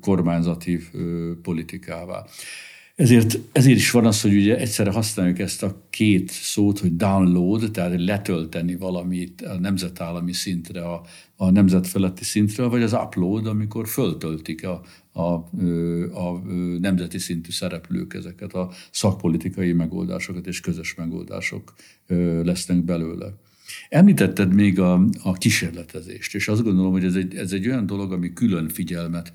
kormányzati 0.00 0.80
politikává. 1.42 2.24
Ezért, 3.00 3.38
ezért 3.52 3.76
is 3.76 3.90
van 3.90 4.06
az, 4.06 4.20
hogy 4.20 4.34
ugye 4.34 4.58
egyszerre 4.58 4.90
használjuk 4.90 5.38
ezt 5.38 5.62
a 5.62 5.86
két 5.90 6.30
szót, 6.30 6.78
hogy 6.78 6.96
download, 6.96 7.70
tehát 7.70 8.00
letölteni 8.00 8.76
valamit 8.76 9.42
a 9.42 9.58
nemzetállami 9.58 10.32
szintre, 10.32 10.82
a, 10.82 11.02
a 11.36 11.50
nemzetfeletti 11.50 12.24
szintre, 12.24 12.64
vagy 12.64 12.82
az 12.82 12.92
upload, 12.92 13.46
amikor 13.46 13.88
föltöltik 13.88 14.66
a, 14.66 14.82
a, 15.12 15.22
a 16.18 16.42
nemzeti 16.80 17.18
szintű 17.18 17.50
szereplők 17.50 18.14
ezeket 18.14 18.52
a 18.52 18.70
szakpolitikai 18.90 19.72
megoldásokat, 19.72 20.46
és 20.46 20.60
közös 20.60 20.94
megoldások 20.94 21.74
lesznek 22.42 22.84
belőle. 22.84 23.34
Említetted 23.88 24.54
még 24.54 24.80
a, 24.80 25.04
a 25.22 25.32
kísérletezést, 25.32 26.34
és 26.34 26.48
azt 26.48 26.62
gondolom, 26.62 26.92
hogy 26.92 27.04
ez 27.04 27.14
egy, 27.14 27.34
ez 27.34 27.52
egy 27.52 27.66
olyan 27.66 27.86
dolog, 27.86 28.12
ami 28.12 28.32
külön 28.32 28.68
figyelmet 28.68 29.32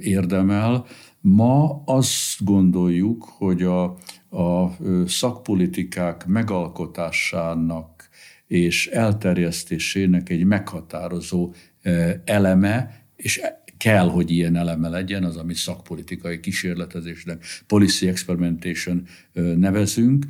érdemel. 0.00 0.86
Ma 1.20 1.82
azt 1.84 2.44
gondoljuk, 2.44 3.24
hogy 3.24 3.62
a, 3.62 3.82
a 4.30 4.76
szakpolitikák 5.06 6.26
megalkotásának 6.26 8.08
és 8.46 8.86
elterjesztésének 8.86 10.28
egy 10.28 10.44
meghatározó 10.44 11.52
eleme, 12.24 13.04
és 13.16 13.40
kell, 13.76 14.08
hogy 14.08 14.30
ilyen 14.30 14.56
eleme 14.56 14.88
legyen, 14.88 15.24
az, 15.24 15.36
amit 15.36 15.56
szakpolitikai 15.56 16.40
kísérletezésnek, 16.40 17.44
policy 17.66 18.08
experimentation 18.08 19.06
nevezünk. 19.32 20.26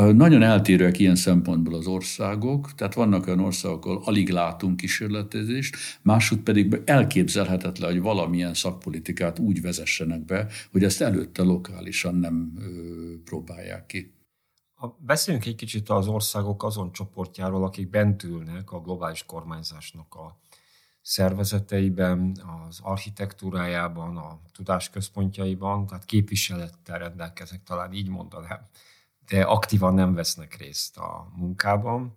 Nagyon 0.00 0.42
eltérőek 0.42 0.98
ilyen 0.98 1.16
szempontból 1.16 1.74
az 1.74 1.86
országok, 1.86 2.74
tehát 2.74 2.94
vannak 2.94 3.26
olyan 3.26 3.40
országok, 3.40 3.86
ahol 3.86 4.02
alig 4.04 4.28
látunk 4.28 4.76
kísérletezést, 4.76 5.76
máshogy 6.02 6.40
pedig 6.40 6.82
elképzelhetetlen, 6.84 7.90
hogy 7.90 8.00
valamilyen 8.00 8.54
szakpolitikát 8.54 9.38
úgy 9.38 9.62
vezessenek 9.62 10.24
be, 10.24 10.46
hogy 10.70 10.84
ezt 10.84 11.00
előtte 11.00 11.42
lokálisan 11.42 12.14
nem 12.14 12.52
ö, 12.58 13.22
próbálják 13.24 13.86
ki. 13.86 14.14
Beszéljünk 14.98 15.46
egy 15.46 15.54
kicsit 15.54 15.88
az 15.88 16.06
országok 16.06 16.62
azon 16.62 16.92
csoportjáról, 16.92 17.64
akik 17.64 17.90
bent 17.90 18.22
ülnek 18.22 18.72
a 18.72 18.80
globális 18.80 19.24
kormányzásnak 19.24 20.14
a 20.14 20.38
szervezeteiben, 21.02 22.36
az 22.66 22.80
architektúrájában, 22.82 24.16
a 24.16 24.40
tudásközpontjaiban, 24.52 25.86
tehát 25.86 26.04
képviselettel 26.04 26.98
rendelkeznek, 26.98 27.62
talán 27.62 27.92
így 27.92 28.08
mondanám 28.08 28.68
de 29.28 29.42
aktívan 29.42 29.94
nem 29.94 30.14
vesznek 30.14 30.56
részt 30.56 30.98
a 30.98 31.32
munkában, 31.36 32.16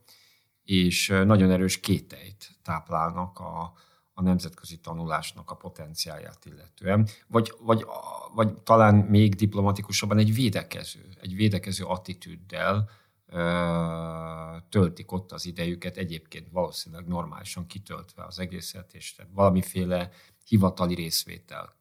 és 0.64 1.08
nagyon 1.08 1.52
erős 1.52 1.80
kételyt 1.80 2.58
táplálnak 2.64 3.40
a, 3.40 3.74
a 4.14 4.22
nemzetközi 4.22 4.78
tanulásnak 4.78 5.52
a 5.52 5.56
potenciáját 5.56 6.46
illetően, 6.46 7.08
vagy, 7.28 7.54
vagy, 7.60 7.86
vagy 8.34 8.62
talán 8.62 8.96
még 8.96 9.36
diplomatikusabban 9.36 10.18
egy 10.18 10.34
védekező, 10.34 11.10
egy 11.22 11.36
védekező 11.36 11.86
attitűddel 11.86 12.90
ö, 13.28 14.58
töltik 14.70 15.12
ott 15.12 15.32
az 15.32 15.46
idejüket, 15.46 15.98
egyébként 15.98 16.48
valószínűleg 16.52 17.08
normálisan 17.08 17.68
kitöltve 17.68 18.24
az 18.24 18.40
egészet, 18.40 18.94
és 18.94 19.16
valamiféle 19.34 20.10
hivatali 20.46 20.96
részvétel 20.96 21.76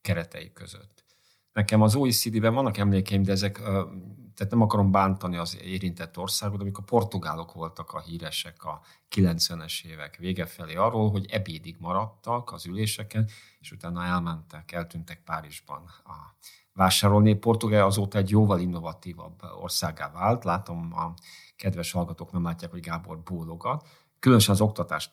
keretei 0.00 0.52
között. 0.52 1.05
Nekem 1.56 1.82
az 1.82 1.94
OECD-ben 1.94 2.54
vannak 2.54 2.76
emlékeim, 2.76 3.22
de 3.22 3.32
ezek 3.32 3.58
tehát 4.34 4.52
nem 4.52 4.60
akarom 4.60 4.90
bántani 4.90 5.36
az 5.36 5.58
érintett 5.62 6.18
országot, 6.18 6.60
amikor 6.60 6.84
portugálok 6.84 7.52
voltak 7.52 7.92
a 7.92 8.00
híresek 8.00 8.64
a 8.64 8.80
90-es 9.14 9.84
évek 9.84 10.16
vége 10.16 10.46
felé 10.46 10.74
arról, 10.74 11.10
hogy 11.10 11.26
ebédig 11.30 11.76
maradtak 11.78 12.52
az 12.52 12.66
üléseken, 12.66 13.28
és 13.58 13.72
utána 13.72 14.04
elmentek, 14.04 14.72
eltűntek 14.72 15.22
Párizsban 15.24 15.84
a 16.04 16.36
vásárolni. 16.72 17.34
Portugál 17.34 17.84
azóta 17.84 18.18
egy 18.18 18.30
jóval 18.30 18.60
innovatívabb 18.60 19.42
országá 19.60 20.10
vált. 20.10 20.44
Látom, 20.44 20.92
a 20.92 21.14
kedves 21.56 21.92
hallgatók 21.92 22.32
nem 22.32 22.42
látják, 22.42 22.70
hogy 22.70 22.80
Gábor 22.80 23.22
bólogat. 23.22 23.88
Különösen 24.18 24.54
az 24.54 24.60
oktatás 24.60 25.10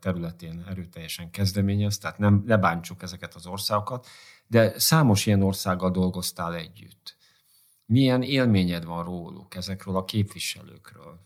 területén 0.00 0.64
erőteljesen 0.68 1.30
kezdeményez, 1.30 1.98
tehát 1.98 2.18
nem, 2.18 2.42
ne 2.46 2.56
ezeket 3.02 3.34
az 3.34 3.46
országokat, 3.46 4.06
de 4.46 4.78
számos 4.78 5.26
ilyen 5.26 5.42
országgal 5.42 5.90
dolgoztál 5.90 6.54
együtt 6.54 7.18
milyen 7.88 8.22
élményed 8.22 8.84
van 8.84 9.04
róluk, 9.04 9.54
ezekről 9.56 9.96
a 9.96 10.04
képviselőkről? 10.04 11.20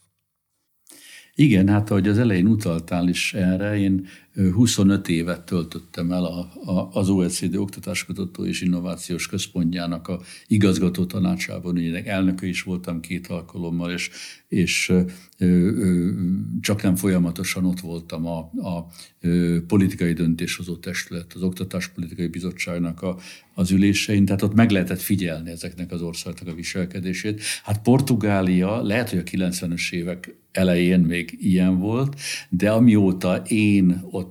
Igen, 1.35 1.69
hát 1.69 1.91
ahogy 1.91 2.09
az 2.09 2.19
elején 2.19 2.47
utaltál 2.47 3.09
is 3.09 3.35
erre, 3.35 3.77
én 3.77 4.07
25 4.35 5.09
évet 5.09 5.41
töltöttem 5.41 6.13
el 6.13 6.25
a, 6.25 6.39
a, 6.71 6.89
az 6.93 7.09
OECD 7.09 7.57
Oktatáskutató 7.57 8.47
és 8.47 8.61
Innovációs 8.61 9.27
Központjának 9.27 10.09
a 10.09 10.21
igazgató 10.47 11.05
tanácsában, 11.05 11.77
ugye 11.77 12.05
elnöke 12.05 12.47
is 12.47 12.63
voltam 12.63 13.01
két 13.01 13.27
alkalommal, 13.27 13.91
és, 13.91 14.11
és 14.49 14.89
ö, 14.89 15.01
ö, 15.39 16.11
csak 16.61 16.83
nem 16.83 16.97
folyamatosan 16.97 17.65
ott 17.65 17.81
voltam 17.81 18.27
a, 18.27 18.39
a 18.39 18.87
ö, 19.21 19.59
politikai 19.67 20.13
döntéshozó 20.13 20.77
testület, 20.77 21.33
az 21.33 21.43
Oktatáspolitikai 21.43 22.27
Bizottságnak 22.27 23.03
a, 23.03 23.19
az 23.55 23.71
ülésein, 23.71 24.25
tehát 24.25 24.43
ott 24.43 24.55
meg 24.55 24.71
lehetett 24.71 25.01
figyelni 25.01 25.51
ezeknek 25.51 25.93
az 25.93 26.03
országnak 26.03 26.49
a 26.49 26.55
viselkedését. 26.55 27.43
Hát 27.63 27.83
Portugália, 27.83 28.83
lehet, 28.83 29.11
hogy 29.11 29.19
a 29.19 29.23
90-es 29.23 29.93
évek 29.93 30.35
elején 30.53 31.01
még 31.01 31.39
ilyen 31.41 31.79
volt, 31.79 32.21
de 32.49 32.71
amióta 32.71 33.43
én 33.47 34.03
ott 34.11 34.22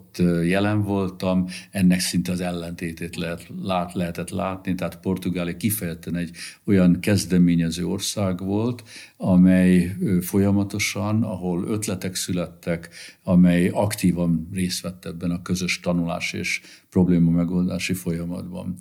jelen 0.44 0.82
voltam, 0.84 1.46
ennek 1.72 2.00
szinte 2.00 2.32
az 2.32 2.42
ellentétét 2.42 3.16
lehet, 3.16 3.48
lát, 3.62 3.94
lehetett 3.94 4.30
látni, 4.30 4.76
tehát 4.76 5.00
Portugália 5.00 5.58
kifejezetten 5.58 6.16
egy 6.16 6.32
olyan 6.66 7.00
kezdeményező 7.00 7.86
ország 7.86 8.40
volt, 8.40 8.84
amely 9.18 9.96
folyamatosan, 10.22 11.24
ahol 11.24 11.64
ötletek 11.68 12.16
születtek, 12.16 12.90
amely 13.24 13.68
aktívan 13.68 14.50
részt 14.54 14.82
vett 14.82 15.06
ebben 15.06 15.32
a 15.32 15.42
közös 15.42 15.80
tanulás 15.80 16.34
és 16.34 16.62
probléma 16.90 17.32
megoldási 17.32 17.94
folyamatban. 17.94 18.78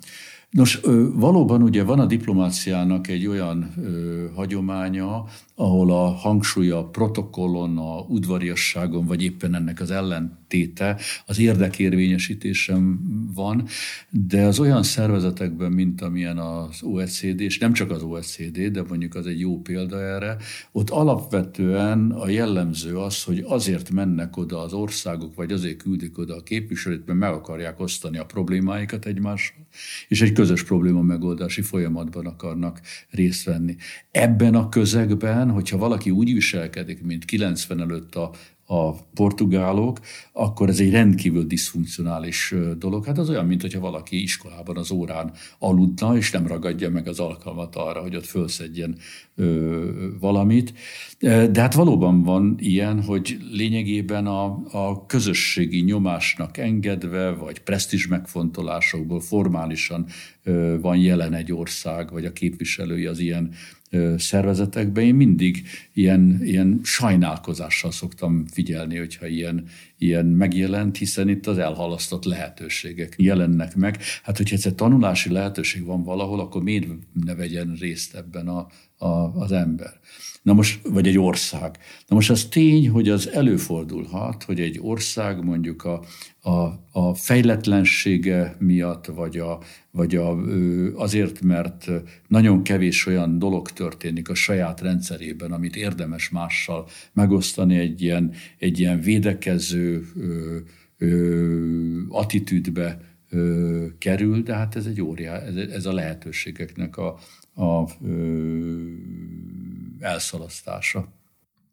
Nos, 0.51 0.79
valóban 1.13 1.61
ugye 1.61 1.83
van 1.83 1.99
a 1.99 2.05
diplomáciának 2.05 3.07
egy 3.07 3.27
olyan 3.27 3.73
hagyománya, 4.35 5.25
ahol 5.61 5.91
a 5.91 6.07
hangsúly 6.07 6.69
a 6.69 6.85
protokollon, 6.85 7.77
a 7.77 7.99
udvariasságon, 7.99 9.05
vagy 9.05 9.23
éppen 9.23 9.55
ennek 9.55 9.79
az 9.79 9.91
ellentéte, 9.91 10.99
az 11.25 11.39
érdekérvényesítésem 11.39 12.99
van, 13.33 13.65
de 14.09 14.45
az 14.45 14.59
olyan 14.59 14.83
szervezetekben, 14.83 15.71
mint 15.71 16.01
amilyen 16.01 16.37
az 16.37 16.83
OECD, 16.83 17.39
és 17.39 17.57
nem 17.57 17.73
csak 17.73 17.91
az 17.91 18.03
OECD, 18.03 18.59
de 18.59 18.83
mondjuk 18.87 19.15
az 19.15 19.25
egy 19.27 19.39
jó 19.39 19.61
példa 19.61 20.01
erre, 20.01 20.37
ott 20.71 20.89
alapvetően 20.89 22.11
a 22.11 22.29
jellemző 22.29 22.97
az, 22.97 23.23
hogy 23.23 23.43
azért 23.47 23.89
mennek 23.89 24.37
oda 24.37 24.61
az 24.61 24.73
országok, 24.73 25.35
vagy 25.35 25.51
azért 25.51 25.77
küldik 25.77 26.17
oda 26.17 26.35
a 26.35 26.43
képviselőt, 26.43 27.05
mert 27.05 27.19
meg 27.19 27.31
akarják 27.31 27.79
osztani 27.79 28.17
a 28.17 28.25
problémáikat 28.25 29.05
egymással, 29.05 29.65
és 30.07 30.21
egy 30.21 30.31
közös 30.31 30.63
probléma 30.63 31.01
megoldási 31.01 31.61
folyamatban 31.61 32.25
akarnak 32.25 32.81
részt 33.09 33.45
venni. 33.45 33.75
Ebben 34.11 34.55
a 34.55 34.69
közegben 34.69 35.50
hogyha 35.51 35.77
valaki 35.77 36.09
úgy 36.09 36.33
viselkedik, 36.33 37.03
mint 37.03 37.25
90 37.25 37.81
előtt 37.81 38.15
a, 38.15 38.31
a 38.73 38.91
portugálok, 39.13 39.99
akkor 40.31 40.69
ez 40.69 40.79
egy 40.79 40.91
rendkívül 40.91 41.43
diszfunkcionális 41.43 42.53
dolog. 42.77 43.05
Hát 43.05 43.17
az 43.17 43.29
olyan, 43.29 43.45
mint 43.45 43.61
hogyha 43.61 43.79
valaki 43.79 44.21
iskolában 44.21 44.77
az 44.77 44.91
órán 44.91 45.31
aludna, 45.59 46.17
és 46.17 46.31
nem 46.31 46.47
ragadja 46.47 46.89
meg 46.89 47.07
az 47.07 47.19
alkalmat 47.19 47.75
arra, 47.75 48.01
hogy 48.01 48.15
ott 48.15 48.25
fölszedjen 48.25 48.97
ö, 49.35 49.89
valamit. 50.19 50.73
De 51.19 51.61
hát 51.61 51.73
valóban 51.73 52.23
van 52.23 52.55
ilyen, 52.59 53.03
hogy 53.03 53.37
lényegében 53.51 54.27
a, 54.27 54.61
a 54.71 55.05
közösségi 55.05 55.81
nyomásnak 55.81 56.57
engedve, 56.57 57.31
vagy 57.31 57.59
presztis 57.59 58.07
megfontolásokból 58.07 59.21
formálisan 59.21 60.05
ö, 60.43 60.77
van 60.81 60.97
jelen 60.97 61.33
egy 61.33 61.53
ország, 61.53 62.11
vagy 62.11 62.25
a 62.25 62.33
képviselői 62.33 63.05
az 63.05 63.19
ilyen 63.19 63.53
szervezetekben, 64.17 65.03
én 65.03 65.15
mindig 65.15 65.63
ilyen, 65.93 66.39
ilyen 66.43 66.79
sajnálkozással 66.83 67.91
szoktam 67.91 68.45
figyelni, 68.51 68.97
hogyha 68.97 69.27
ilyen, 69.27 69.67
ilyen 70.01 70.25
megjelent, 70.25 70.97
hiszen 70.97 71.29
itt 71.29 71.47
az 71.47 71.57
elhalasztott 71.57 72.23
lehetőségek 72.23 73.15
jelennek 73.17 73.75
meg. 73.75 74.01
Hát, 74.23 74.37
hogyha 74.37 74.55
egyszer 74.55 74.73
tanulási 74.73 75.31
lehetőség 75.31 75.85
van 75.85 76.03
valahol, 76.03 76.39
akkor 76.39 76.63
miért 76.63 76.87
ne 77.23 77.35
vegyen 77.35 77.75
részt 77.79 78.15
ebben 78.15 78.47
a, 78.47 78.67
a, 78.97 79.41
az 79.41 79.51
ember? 79.51 79.99
Na 80.41 80.53
most, 80.53 80.87
vagy 80.87 81.07
egy 81.07 81.17
ország. 81.17 81.77
Na 82.07 82.15
most 82.15 82.29
az 82.29 82.45
tény, 82.45 82.89
hogy 82.89 83.09
az 83.09 83.29
előfordulhat, 83.29 84.43
hogy 84.43 84.59
egy 84.59 84.79
ország 84.81 85.43
mondjuk 85.43 85.83
a, 85.83 86.03
a, 86.41 86.51
a 86.91 87.13
fejletlensége 87.13 88.55
miatt, 88.59 89.05
vagy, 89.05 89.37
a, 89.37 89.59
vagy 89.91 90.15
a, 90.15 90.37
azért, 90.95 91.41
mert 91.41 91.87
nagyon 92.27 92.63
kevés 92.63 93.05
olyan 93.05 93.39
dolog 93.39 93.71
történik 93.71 94.29
a 94.29 94.33
saját 94.33 94.81
rendszerében, 94.81 95.51
amit 95.51 95.75
érdemes 95.75 96.29
mással 96.29 96.87
megosztani 97.13 97.77
egy 97.77 98.01
ilyen, 98.01 98.33
egy 98.57 98.79
ilyen 98.79 98.99
védekező 98.99 99.90
attitűdbe 102.09 103.11
kerül, 103.97 104.41
de 104.41 104.55
hát 104.55 104.75
ez 104.75 104.85
egy 104.85 105.01
óriá, 105.01 105.39
ez, 105.39 105.55
ez 105.55 105.85
a 105.85 105.93
lehetőségeknek 105.93 106.97
a, 106.97 107.17
a 107.53 107.89
ö, 108.01 108.93
elszalasztása. 109.99 111.13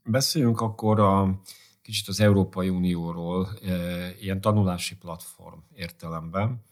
Beszéljünk 0.05 0.61
akkor 0.61 1.01
a 1.01 1.41
kicsit 1.83 2.09
az 2.09 2.21
Európai 2.21 2.69
Unióról, 2.69 3.49
e, 3.67 3.75
ilyen 4.21 4.41
tanulási 4.41 4.97
platform 4.97 5.59
értelemben. 5.75 6.65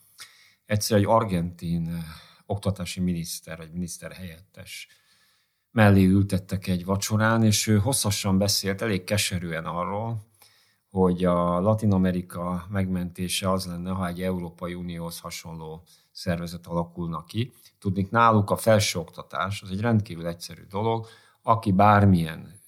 Egyszer 0.67 0.99
egy 0.99 1.05
argentin 1.07 2.05
oktatási 2.47 3.01
miniszter, 3.01 3.61
egy 3.61 3.73
miniszter 3.73 4.13
helyettes 4.13 4.89
mellé 5.71 6.05
ültettek 6.05 6.67
egy 6.67 6.85
vacsorán, 6.85 7.43
és 7.45 7.67
ő 7.67 7.79
hosszasan 7.79 8.39
beszélt, 8.39 8.83
elég 8.83 9.05
keserűen 9.05 9.65
arról, 9.65 10.27
hogy 10.97 11.25
a 11.25 11.61
Latin 11.61 11.93
Amerika 11.93 12.67
megmentése 12.69 13.51
az 13.51 13.67
lenne, 13.67 13.91
ha 13.91 14.07
egy 14.07 14.23
Európai 14.23 14.75
Unióhoz 14.75 15.21
hasonló 15.21 15.83
szervezet 16.13 16.67
alakulna 16.67 17.25
ki. 17.25 17.53
Tudnik, 17.79 18.11
náluk 18.11 18.51
a 18.51 18.57
felsőoktatás 18.57 19.63
az 19.63 19.71
egy 19.71 19.81
rendkívül 19.81 20.27
egyszerű 20.27 20.63
dolog, 20.71 21.07
aki 21.43 21.73
bármilyen 21.73 22.61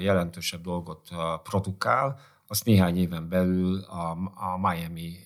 jelentősebb 0.00 0.60
dolgot 0.60 1.08
produkál, 1.42 2.18
azt 2.46 2.64
néhány 2.64 2.96
éven 2.96 3.28
belül 3.28 3.80
a, 3.80 4.10
a 4.34 4.58
Miami 4.58 5.16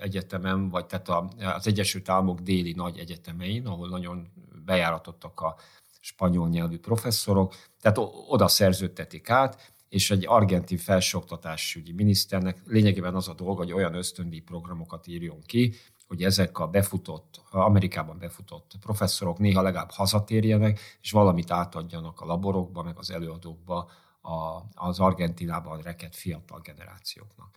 Egyetemen, 0.00 0.68
vagy 0.68 0.86
tehát 0.86 1.08
az 1.56 1.66
Egyesült 1.66 2.08
Államok 2.08 2.40
déli 2.40 2.72
nagy 2.72 2.98
egyetemein, 2.98 3.66
ahol 3.66 3.88
nagyon 3.88 4.28
bejáratottak 4.64 5.40
a 5.40 5.56
spanyol 6.00 6.48
nyelvű 6.48 6.78
professzorok, 6.78 7.54
tehát 7.80 7.98
oda 8.28 8.48
szerződtetik 8.48 9.30
át, 9.30 9.76
és 9.88 10.10
egy 10.10 10.26
argentin 10.26 10.78
felsőoktatásügyi 10.78 11.92
miniszternek 11.92 12.58
lényegében 12.66 13.14
az 13.14 13.28
a 13.28 13.34
dolga, 13.34 13.62
hogy 13.62 13.72
olyan 13.72 13.94
ösztöndi 13.94 14.40
programokat 14.40 15.06
írjon 15.06 15.40
ki, 15.46 15.74
hogy 16.06 16.22
ezek 16.22 16.58
a 16.58 16.66
befutott, 16.66 17.42
Amerikában 17.50 18.18
befutott 18.18 18.72
professzorok 18.80 19.38
néha 19.38 19.62
legalább 19.62 19.90
hazatérjenek, 19.90 20.80
és 21.00 21.10
valamit 21.10 21.50
átadjanak 21.50 22.20
a 22.20 22.24
laborokba, 22.24 22.82
meg 22.82 22.98
az 22.98 23.10
előadókba 23.10 23.90
a, 24.20 24.62
az 24.74 25.00
Argentinában 25.00 25.80
rekett 25.80 26.14
fiatal 26.14 26.60
generációknak. 26.60 27.56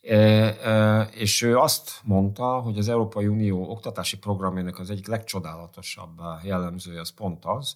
E, 0.00 0.16
e, 0.16 1.02
és 1.02 1.42
ő 1.42 1.58
azt 1.58 2.00
mondta, 2.04 2.60
hogy 2.60 2.78
az 2.78 2.88
Európai 2.88 3.26
Unió 3.26 3.70
oktatási 3.70 4.18
programjának 4.18 4.78
az 4.78 4.90
egyik 4.90 5.06
legcsodálatosabb 5.06 6.20
jellemzője 6.42 7.00
az 7.00 7.10
pont 7.10 7.44
az, 7.44 7.74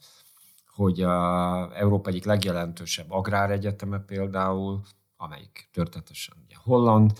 hogy 0.78 1.02
a 1.02 1.76
Európa 1.76 2.08
egyik 2.08 2.24
legjelentősebb 2.24 3.10
agráregyetemে 3.10 3.98
például, 3.98 4.80
amelyik 5.16 5.68
történetesen 5.72 6.36
ugye 6.44 6.56
holland, 6.62 7.12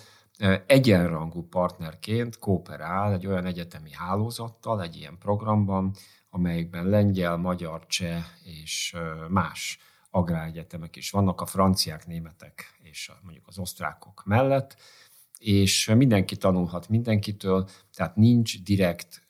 egyenrangú 0.67 1.49
partnerként 1.49 2.39
kooperál 2.39 3.13
egy 3.13 3.27
olyan 3.27 3.45
egyetemi 3.47 3.93
hálózattal, 3.93 4.83
egy 4.83 4.97
ilyen 4.97 5.19
programban, 5.19 5.95
amelyikben 6.31 6.87
lengyel, 6.87 7.37
magyar, 7.37 7.87
cseh 7.87 8.25
és 8.43 8.97
más 9.29 9.79
agráregyetemek 10.11 10.97
is 10.97 11.11
vannak, 11.11 11.41
a 11.41 11.47
franciák, 11.47 12.07
németek 12.07 12.79
és 12.83 13.13
mondjuk 13.23 13.47
az 13.47 13.59
osztrákok 13.59 14.23
mellett, 14.25 14.77
és 15.39 15.93
mindenki 15.97 16.37
tanulhat 16.37 16.89
mindenkitől, 16.89 17.69
tehát 17.95 18.17
nincs 18.17 18.63
direkt 18.63 19.29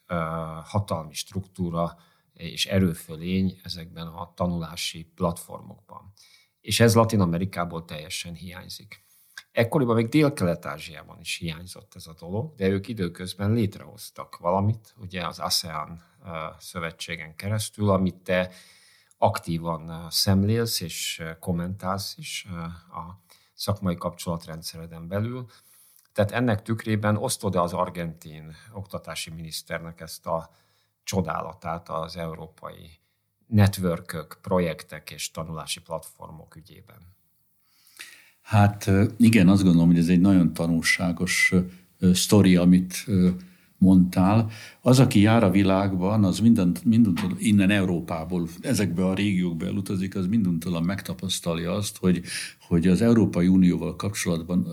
hatalmi 0.64 1.14
struktúra 1.14 1.96
és 2.38 2.66
erőfölény 2.66 3.60
ezekben 3.62 4.06
a 4.06 4.32
tanulási 4.34 5.12
platformokban. 5.14 6.12
És 6.60 6.80
ez 6.80 6.94
Latin 6.94 7.20
Amerikából 7.20 7.84
teljesen 7.84 8.34
hiányzik. 8.34 9.06
Ekkoriban 9.52 9.94
még 9.94 10.08
Dél-Kelet-Ázsiában 10.08 11.20
is 11.20 11.36
hiányzott 11.36 11.94
ez 11.94 12.06
a 12.06 12.14
dolog, 12.18 12.54
de 12.54 12.68
ők 12.68 12.88
időközben 12.88 13.52
létrehoztak 13.52 14.36
valamit, 14.36 14.94
ugye 14.96 15.26
az 15.26 15.38
ASEAN 15.38 16.02
szövetségen 16.58 17.34
keresztül, 17.36 17.90
amit 17.90 18.14
te 18.14 18.50
aktívan 19.16 20.10
szemlélsz 20.10 20.80
és 20.80 21.22
kommentálsz 21.40 22.14
is 22.16 22.46
a 22.90 23.22
szakmai 23.54 23.94
kapcsolatrendszereden 23.94 25.08
belül. 25.08 25.46
Tehát 26.12 26.32
ennek 26.32 26.62
tükrében 26.62 27.16
osztod-e 27.16 27.60
az 27.60 27.72
argentin 27.72 28.56
oktatási 28.72 29.30
miniszternek 29.30 30.00
ezt 30.00 30.26
a 30.26 30.50
csodálatát 31.08 31.88
az 31.88 32.16
európai 32.16 32.90
networkök, 33.46 34.38
projektek 34.42 35.10
és 35.10 35.30
tanulási 35.30 35.80
platformok 35.80 36.56
ügyében? 36.56 36.96
Hát 38.40 38.90
igen, 39.16 39.48
azt 39.48 39.62
gondolom, 39.62 39.88
hogy 39.88 39.98
ez 39.98 40.08
egy 40.08 40.20
nagyon 40.20 40.52
tanulságos 40.52 41.54
sztori, 42.12 42.56
amit 42.56 43.06
mondtál. 43.78 44.50
Az, 44.80 45.00
aki 45.00 45.20
jár 45.20 45.44
a 45.44 45.50
világban, 45.50 46.24
az 46.24 46.38
minden, 46.38 46.76
mindentől 46.84 47.36
innen 47.38 47.70
Európából, 47.70 48.48
ezekbe 48.60 49.04
a 49.04 49.14
régiókba 49.14 49.66
elutazik, 49.66 50.16
az 50.16 50.26
mindentől 50.26 50.80
megtapasztalja 50.80 51.72
azt, 51.72 51.98
hogy, 51.98 52.22
hogy 52.60 52.86
az 52.86 53.02
Európai 53.02 53.46
Unióval 53.46 53.96
kapcsolatban 53.96 54.66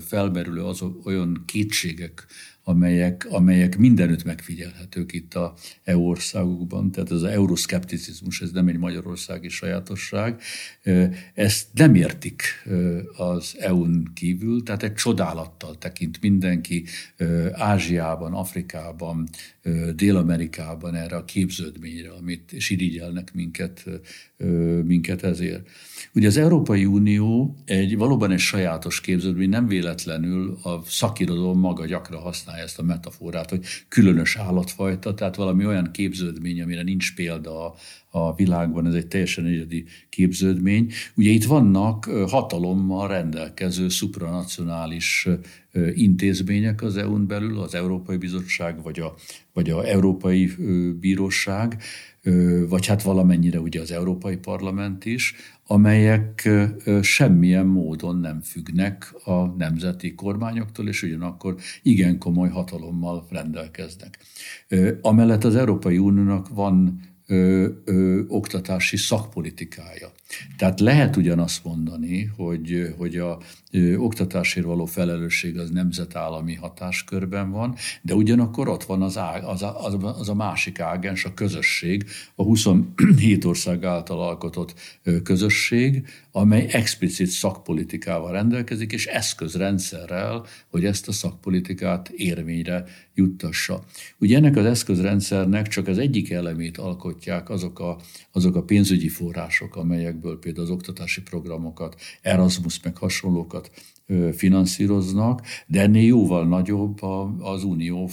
felmerülő 0.00 0.64
az 0.64 0.84
olyan 1.04 1.42
kétségek, 1.46 2.26
amelyek, 2.68 3.26
amelyek 3.30 3.78
mindenütt 3.78 4.24
megfigyelhetők 4.24 5.12
itt 5.12 5.34
a 5.34 5.54
EU 5.84 6.00
országokban. 6.00 6.90
Tehát 6.90 7.10
ez 7.10 7.16
az 7.16 7.24
euroszkepticizmus, 7.24 8.40
ez 8.40 8.50
nem 8.50 8.68
egy 8.68 8.78
magyarországi 8.78 9.48
sajátosság. 9.48 10.40
Ezt 11.34 11.66
nem 11.72 11.94
értik 11.94 12.42
az 13.16 13.56
EU-n 13.58 14.10
kívül, 14.14 14.62
tehát 14.62 14.82
egy 14.82 14.94
csodálattal 14.94 15.78
tekint 15.78 16.20
mindenki 16.20 16.84
Ázsiában, 17.52 18.32
Afrikában, 18.32 19.28
Dél-Amerikában 19.94 20.94
erre 20.94 21.16
a 21.16 21.24
képződményre, 21.24 22.10
amit, 22.10 22.52
és 22.52 22.70
irigyelnek 22.70 23.34
minket, 23.34 23.84
minket 24.84 25.22
ezért. 25.22 25.68
Ugye 26.14 26.26
az 26.26 26.36
Európai 26.36 26.84
Unió 26.84 27.56
egy 27.64 27.96
valóban 27.96 28.30
egy 28.30 28.38
sajátos 28.38 29.00
képződmény, 29.00 29.48
nem 29.48 29.66
véletlenül 29.66 30.58
a 30.62 30.82
szakirodalom 30.86 31.58
maga 31.58 31.86
gyakran 31.86 32.20
használja 32.20 32.62
ezt 32.62 32.78
a 32.78 32.82
metaforát, 32.82 33.50
hogy 33.50 33.64
különös 33.88 34.36
állatfajta, 34.36 35.14
tehát 35.14 35.36
valami 35.36 35.66
olyan 35.66 35.90
képződmény, 35.92 36.62
amire 36.62 36.82
nincs 36.82 37.14
példa 37.14 37.74
a, 38.10 38.34
világban, 38.34 38.86
ez 38.86 38.94
egy 38.94 39.06
teljesen 39.06 39.44
egyedi 39.44 39.84
képződmény. 40.08 40.92
Ugye 41.14 41.30
itt 41.30 41.44
vannak 41.44 42.04
hatalommal 42.04 43.08
rendelkező 43.08 43.88
supranacionális 43.88 45.28
intézmények 45.94 46.82
az 46.82 46.96
EU-n 46.96 47.26
belül, 47.26 47.58
az 47.58 47.74
Európai 47.74 48.16
Bizottság 48.16 48.82
vagy 48.82 49.00
a, 49.00 49.14
vagy 49.52 49.70
a 49.70 49.86
Európai 49.86 50.50
Bíróság, 51.00 51.82
vagy 52.68 52.86
hát 52.86 53.02
valamennyire 53.02 53.60
ugye 53.60 53.80
az 53.80 53.90
Európai 53.90 54.36
Parlament 54.36 55.04
is, 55.04 55.34
amelyek 55.66 56.48
semmilyen 57.02 57.66
módon 57.66 58.20
nem 58.20 58.40
függnek 58.40 59.14
a 59.24 59.46
nemzeti 59.46 60.14
kormányoktól, 60.14 60.88
és 60.88 61.02
ugyanakkor 61.02 61.56
igen 61.82 62.18
komoly 62.18 62.48
hatalommal 62.48 63.26
rendelkeznek. 63.30 64.18
Amellett 65.00 65.44
az 65.44 65.56
Európai 65.56 65.98
Uniónak 65.98 66.48
van 66.48 67.00
ö, 67.28 67.68
ö, 67.84 68.22
oktatási 68.28 68.96
szakpolitikája. 68.96 70.12
Tehát 70.56 70.80
lehet 70.80 71.16
ugyanazt 71.16 71.64
mondani, 71.64 72.30
hogy, 72.36 72.94
hogy 72.96 73.16
a 73.16 73.38
ö, 73.70 73.96
oktatásért 73.96 74.66
való 74.66 74.84
felelősség 74.84 75.58
az 75.58 75.70
nemzetállami 75.70 76.54
hatáskörben 76.54 77.50
van, 77.50 77.74
de 78.02 78.14
ugyanakkor 78.14 78.68
ott 78.68 78.84
van 78.84 79.02
az, 79.02 79.18
ág, 79.18 79.44
az, 79.44 79.62
a, 79.62 79.84
az, 79.84 79.96
az 80.18 80.28
a 80.28 80.34
másik 80.34 80.80
ágens, 80.80 81.24
a 81.24 81.34
közösség, 81.34 82.04
a 82.34 82.42
27 82.42 83.44
ország 83.44 83.84
által 83.84 84.20
alkotott 84.20 84.74
ö, 85.02 85.22
közösség, 85.22 86.06
amely 86.32 86.66
explicit 86.70 87.26
szakpolitikával 87.26 88.32
rendelkezik, 88.32 88.92
és 88.92 89.06
eszközrendszerrel, 89.06 90.44
hogy 90.70 90.84
ezt 90.84 91.08
a 91.08 91.12
szakpolitikát 91.12 92.08
érvényre 92.08 92.84
juttassa. 93.14 93.84
Ugye 94.18 94.36
ennek 94.36 94.56
az 94.56 94.64
eszközrendszernek 94.64 95.68
csak 95.68 95.86
az 95.86 95.98
egyik 95.98 96.30
elemét 96.30 96.78
alkotják 96.78 97.50
azok 97.50 97.78
a, 97.78 97.96
azok 98.38 98.56
a 98.56 98.62
pénzügyi 98.62 99.08
források, 99.08 99.76
amelyekből 99.76 100.38
például 100.38 100.64
az 100.64 100.72
oktatási 100.72 101.22
programokat, 101.22 102.00
Erasmus 102.22 102.82
meg 102.82 102.96
hasonlókat 102.96 103.70
finanszíroznak, 104.32 105.42
de 105.66 105.80
ennél 105.80 106.06
jóval 106.06 106.48
nagyobb 106.48 107.02
az 107.38 107.64
unió 107.64 108.10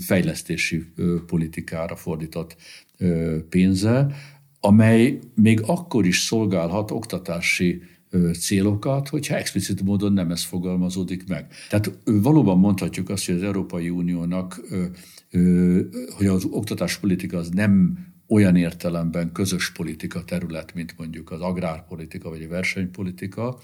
fejlesztési 0.00 0.84
politikára 1.26 1.96
fordított 1.96 2.56
pénze, 3.48 4.14
amely 4.60 5.18
még 5.34 5.60
akkor 5.66 6.06
is 6.06 6.18
szolgálhat 6.18 6.90
oktatási 6.90 7.82
célokat, 8.38 9.08
hogyha 9.08 9.36
explicit 9.36 9.82
módon 9.82 10.12
nem 10.12 10.30
ez 10.30 10.42
fogalmazódik 10.42 11.28
meg. 11.28 11.46
Tehát 11.68 11.98
valóban 12.04 12.58
mondhatjuk 12.58 13.08
azt, 13.08 13.26
hogy 13.26 13.34
az 13.34 13.42
Európai 13.42 13.90
Uniónak, 13.90 14.60
hogy 16.16 16.26
az 16.26 16.44
oktatáspolitika 16.50 17.36
az 17.36 17.48
nem 17.48 17.98
olyan 18.28 18.56
értelemben 18.56 19.32
közös 19.32 19.72
politika 19.72 20.24
terület, 20.24 20.74
mint 20.74 20.94
mondjuk 20.98 21.30
az 21.30 21.40
agrárpolitika 21.40 22.28
vagy 22.28 22.42
a 22.42 22.48
versenypolitika, 22.48 23.58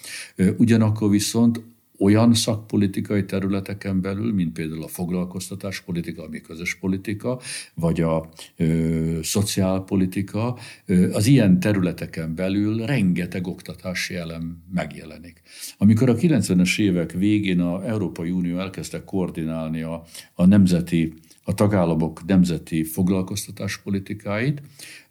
ugyanakkor 0.56 1.10
viszont 1.10 1.60
olyan 2.00 2.34
szakpolitikai 2.34 3.24
területeken 3.24 4.00
belül, 4.00 4.32
mint 4.32 4.52
például 4.52 4.82
a 4.82 4.88
foglalkoztatáspolitika, 4.88 6.22
ami 6.22 6.40
közös 6.40 6.74
politika, 6.74 7.40
vagy 7.74 8.00
a 8.00 8.28
ö, 8.56 9.18
szociálpolitika, 9.22 10.58
ö, 10.86 11.12
az 11.12 11.26
ilyen 11.26 11.60
területeken 11.60 12.34
belül 12.34 12.86
rengeteg 12.86 13.46
oktatási 13.46 14.14
elem 14.14 14.62
megjelenik. 14.72 15.42
Amikor 15.78 16.08
a 16.08 16.14
90-es 16.14 16.78
évek 16.78 17.12
végén 17.12 17.60
a 17.60 17.86
Európai 17.86 18.30
Unió 18.30 18.58
elkezdte 18.58 19.04
koordinálni 19.04 19.82
a, 19.82 20.04
a 20.34 20.46
nemzeti 20.46 21.14
a 21.44 21.54
tagállamok 21.54 22.24
nemzeti 22.26 22.84
foglalkoztatáspolitikáit, 22.84 24.62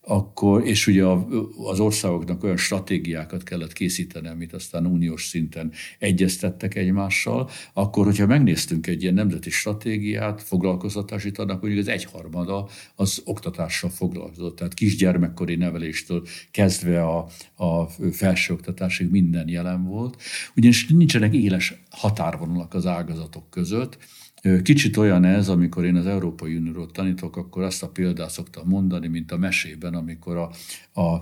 akkor, 0.01 0.65
és 0.65 0.87
ugye 0.87 1.05
az 1.63 1.79
országoknak 1.79 2.43
olyan 2.43 2.57
stratégiákat 2.57 3.43
kellett 3.43 3.73
készíteni, 3.73 4.27
amit 4.27 4.53
aztán 4.53 4.85
uniós 4.85 5.27
szinten 5.27 5.71
egyeztettek 5.99 6.75
egymással, 6.75 7.49
akkor, 7.73 8.05
hogyha 8.05 8.25
megnéztünk 8.25 8.87
egy 8.87 9.01
ilyen 9.01 9.13
nemzeti 9.13 9.49
stratégiát, 9.49 10.41
foglalkoztatási 10.41 11.31
annak 11.35 11.61
mondjuk 11.61 11.81
az 11.81 11.91
egyharmada 11.91 12.67
az 12.95 13.21
oktatással 13.25 13.89
foglalkozott. 13.89 14.55
Tehát 14.55 14.73
kisgyermekkori 14.73 15.55
neveléstől 15.55 16.27
kezdve 16.51 17.03
a, 17.03 17.27
a 17.55 17.85
felsőoktatásig 18.11 19.09
minden 19.09 19.47
jelen 19.47 19.83
volt. 19.83 20.21
Ugyanis 20.55 20.87
nincsenek 20.87 21.33
éles 21.33 21.73
határvonalak 21.89 22.73
az 22.73 22.85
ágazatok 22.85 23.49
között, 23.49 23.97
Kicsit 24.63 24.97
olyan 24.97 25.25
ez, 25.25 25.49
amikor 25.49 25.85
én 25.85 25.95
az 25.95 26.05
Európai 26.05 26.55
Unióról 26.55 26.91
tanítok, 26.91 27.37
akkor 27.37 27.63
azt 27.63 27.83
a 27.83 27.89
példát 27.89 28.29
szoktam 28.29 28.67
mondani, 28.67 29.07
mint 29.07 29.31
a 29.31 29.37
mesében, 29.37 29.93
amikor 29.93 30.37
a, 30.37 30.51
a, 31.01 31.21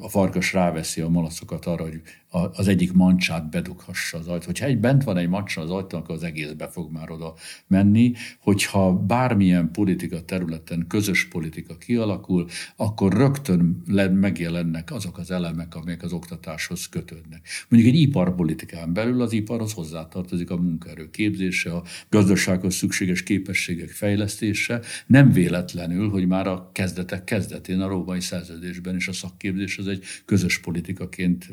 a 0.00 0.08
farkas 0.08 0.52
ráveszi 0.52 1.00
a 1.00 1.08
malacokat 1.08 1.66
arra, 1.66 1.82
hogy 1.82 2.00
az 2.30 2.68
egyik 2.68 2.92
mancsát 2.92 3.50
bedughassa 3.50 4.18
az 4.18 4.28
ajtó. 4.28 4.46
Hogyha 4.46 4.66
egy 4.66 4.78
bent 4.78 5.04
van 5.04 5.16
egy 5.16 5.28
mancsa 5.28 5.60
az 5.60 5.70
ajtó, 5.70 5.98
akkor 5.98 6.14
az 6.14 6.22
egész 6.22 6.50
be 6.50 6.68
fog 6.68 6.92
már 6.92 7.10
oda 7.10 7.34
menni. 7.66 8.12
Hogyha 8.40 8.92
bármilyen 8.92 9.70
politika 9.72 10.24
területen 10.24 10.84
közös 10.88 11.28
politika 11.28 11.76
kialakul, 11.76 12.46
akkor 12.76 13.12
rögtön 13.12 13.82
megjelennek 14.12 14.92
azok 14.92 15.18
az 15.18 15.30
elemek, 15.30 15.74
amelyek 15.74 16.02
az 16.02 16.12
oktatáshoz 16.12 16.88
kötődnek. 16.88 17.48
Mondjuk 17.68 17.94
egy 17.94 18.00
iparpolitikán 18.00 18.92
belül 18.92 19.22
az 19.22 19.32
iparhoz 19.32 19.72
hozzátartozik 19.72 20.50
a 20.50 20.56
munkaerő 20.56 21.10
képzése, 21.10 21.72
a 21.72 21.82
gazdasághoz 22.08 22.74
szükséges 22.74 23.22
képességek 23.22 23.88
fejlesztése. 23.88 24.80
Nem 25.06 25.32
véletlenül, 25.32 26.10
hogy 26.10 26.26
már 26.26 26.46
a 26.46 26.70
kezdetek 26.72 27.24
kezdetén 27.24 27.80
a 27.80 27.88
római 27.88 28.20
szerződésben 28.20 28.96
is 28.96 29.08
a 29.08 29.12
szakképzés 29.12 29.78
az 29.78 29.86
egy 29.86 30.04
közös 30.24 30.58
politikaként 30.58 31.48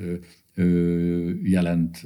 jelent 1.44 2.04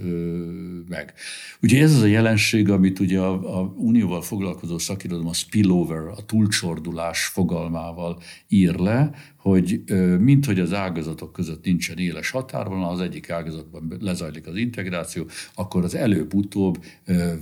meg. 0.88 1.14
Ugye 1.62 1.82
ez 1.82 1.96
az 1.96 2.02
a 2.02 2.06
jelenség, 2.06 2.70
amit 2.70 3.00
ugye 3.00 3.20
a, 3.20 3.60
a 3.60 3.74
unióval 3.78 4.22
foglalkozó 4.22 4.78
szakirodalom 4.78 5.28
a 5.28 5.34
spillover, 5.34 6.08
a 6.08 6.26
túlcsordulás 6.26 7.26
fogalmával 7.26 8.22
ír 8.48 8.76
le, 8.76 9.12
hogy 9.36 9.84
mint 10.20 10.46
hogy 10.46 10.60
az 10.60 10.74
ágazatok 10.74 11.32
között 11.32 11.66
nincsen 11.66 11.98
éles 11.98 12.30
határvonal, 12.30 12.92
az 12.92 13.00
egyik 13.00 13.30
ágazatban 13.30 13.98
lezajlik 14.00 14.48
az 14.48 14.56
integráció, 14.56 15.26
akkor 15.54 15.84
az 15.84 15.96
előbb-utóbb 15.96 16.84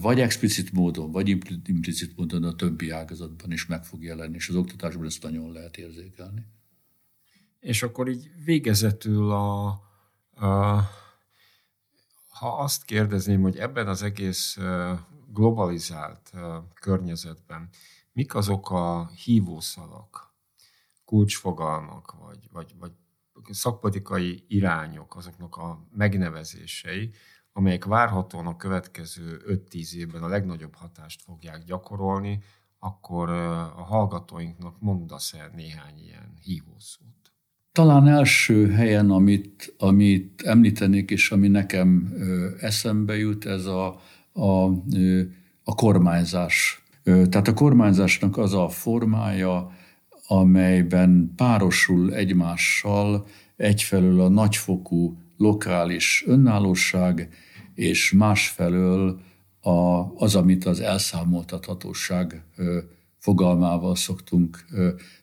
vagy 0.01 0.19
explicit 0.19 0.73
módon, 0.73 1.11
vagy 1.11 1.37
implicit 1.65 2.17
módon 2.17 2.43
a 2.43 2.55
többi 2.55 2.89
ágazatban 2.89 3.51
is 3.51 3.65
meg 3.65 3.83
fog 3.83 4.03
jelenni, 4.03 4.35
és 4.35 4.49
az 4.49 4.55
oktatásban 4.55 5.05
ezt 5.05 5.23
nagyon 5.23 5.51
lehet 5.51 5.77
érzékelni. 5.77 6.45
És 7.59 7.83
akkor 7.83 8.09
így 8.09 8.29
végezetül 8.45 9.31
a, 9.31 9.67
a 10.45 10.83
ha 12.39 12.57
azt 12.57 12.83
kérdezném, 12.83 13.41
hogy 13.41 13.57
ebben 13.57 13.87
az 13.87 14.01
egész 14.03 14.57
globalizált 15.33 16.31
környezetben 16.73 17.69
mik 18.17 18.35
azok 18.35 18.71
a 18.71 19.07
hívószalak, 19.07 20.33
kulcsfogalmak, 21.05 22.15
vagy, 22.19 22.49
vagy, 22.51 22.75
vagy 22.79 22.91
szakpolitikai 23.49 24.45
irányok, 24.47 25.15
azoknak 25.15 25.55
a 25.55 25.87
megnevezései, 25.91 27.11
amelyek 27.53 27.85
várhatóan 27.85 28.47
a 28.47 28.55
következő 28.55 29.41
5-10 29.47 29.93
évben 29.93 30.23
a 30.23 30.27
legnagyobb 30.27 30.75
hatást 30.75 31.21
fogják 31.21 31.63
gyakorolni, 31.63 32.43
akkor 32.79 33.29
a 33.29 33.83
hallgatóinknak 33.83 34.79
mondasz 34.79 35.33
el 35.33 35.49
néhány 35.49 35.99
ilyen 35.99 36.33
hívószót. 36.41 37.26
Talán 37.77 38.07
első 38.07 38.71
helyen, 38.71 39.09
amit, 39.09 39.73
amit 39.77 40.41
említenék, 40.41 41.11
és 41.11 41.31
ami 41.31 41.47
nekem 41.47 42.13
eszembe 42.61 43.17
jut, 43.17 43.45
ez 43.45 43.65
a, 43.65 44.01
a, 44.33 44.63
a 45.63 45.75
kormányzás. 45.75 46.83
Tehát 47.03 47.47
a 47.47 47.53
kormányzásnak 47.53 48.37
az 48.37 48.53
a 48.53 48.69
formája, 48.69 49.71
amelyben 50.27 51.33
párosul 51.35 52.13
egymással 52.13 53.27
egyfelől 53.55 54.21
a 54.21 54.29
nagyfokú 54.29 55.17
lokális 55.37 56.23
önállóság, 56.27 57.29
és 57.73 58.11
másfelől 58.11 59.19
a, 59.61 60.01
az, 60.15 60.35
amit 60.35 60.65
az 60.65 60.79
elszámoltathatóság 60.79 62.43
fogalmával 63.27 63.95
szoktunk 63.95 64.65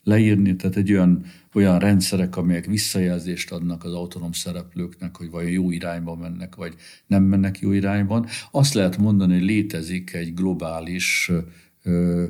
leírni, 0.03 0.57
tehát 0.57 0.77
egy 0.77 0.93
olyan, 0.93 1.25
olyan 1.55 1.79
rendszerek, 1.79 2.37
amelyek 2.37 2.67
visszajelzést 2.67 3.53
adnak 3.53 3.85
az 3.85 3.93
autonóm 3.93 4.33
szereplőknek, 4.33 5.17
hogy 5.17 5.31
vajon 5.31 5.51
jó 5.51 5.71
irányba 5.71 6.17
mennek, 6.17 6.55
vagy 6.55 6.75
nem 7.07 7.23
mennek 7.23 7.59
jó 7.59 7.73
irányban. 7.73 8.27
Azt 8.51 8.75
lehet 8.75 8.97
mondani, 8.99 9.33
hogy 9.33 9.43
létezik 9.43 10.13
egy 10.13 10.35
globális 10.35 11.31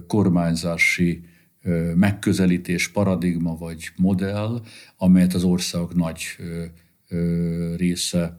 kormányzási 0.07 1.25
megközelítés, 1.95 2.89
paradigma 2.89 3.57
vagy 3.57 3.91
modell, 3.97 4.63
amelyet 4.97 5.35
az 5.35 5.45
országok 5.45 5.95
nagy 5.95 6.23
része 7.77 8.37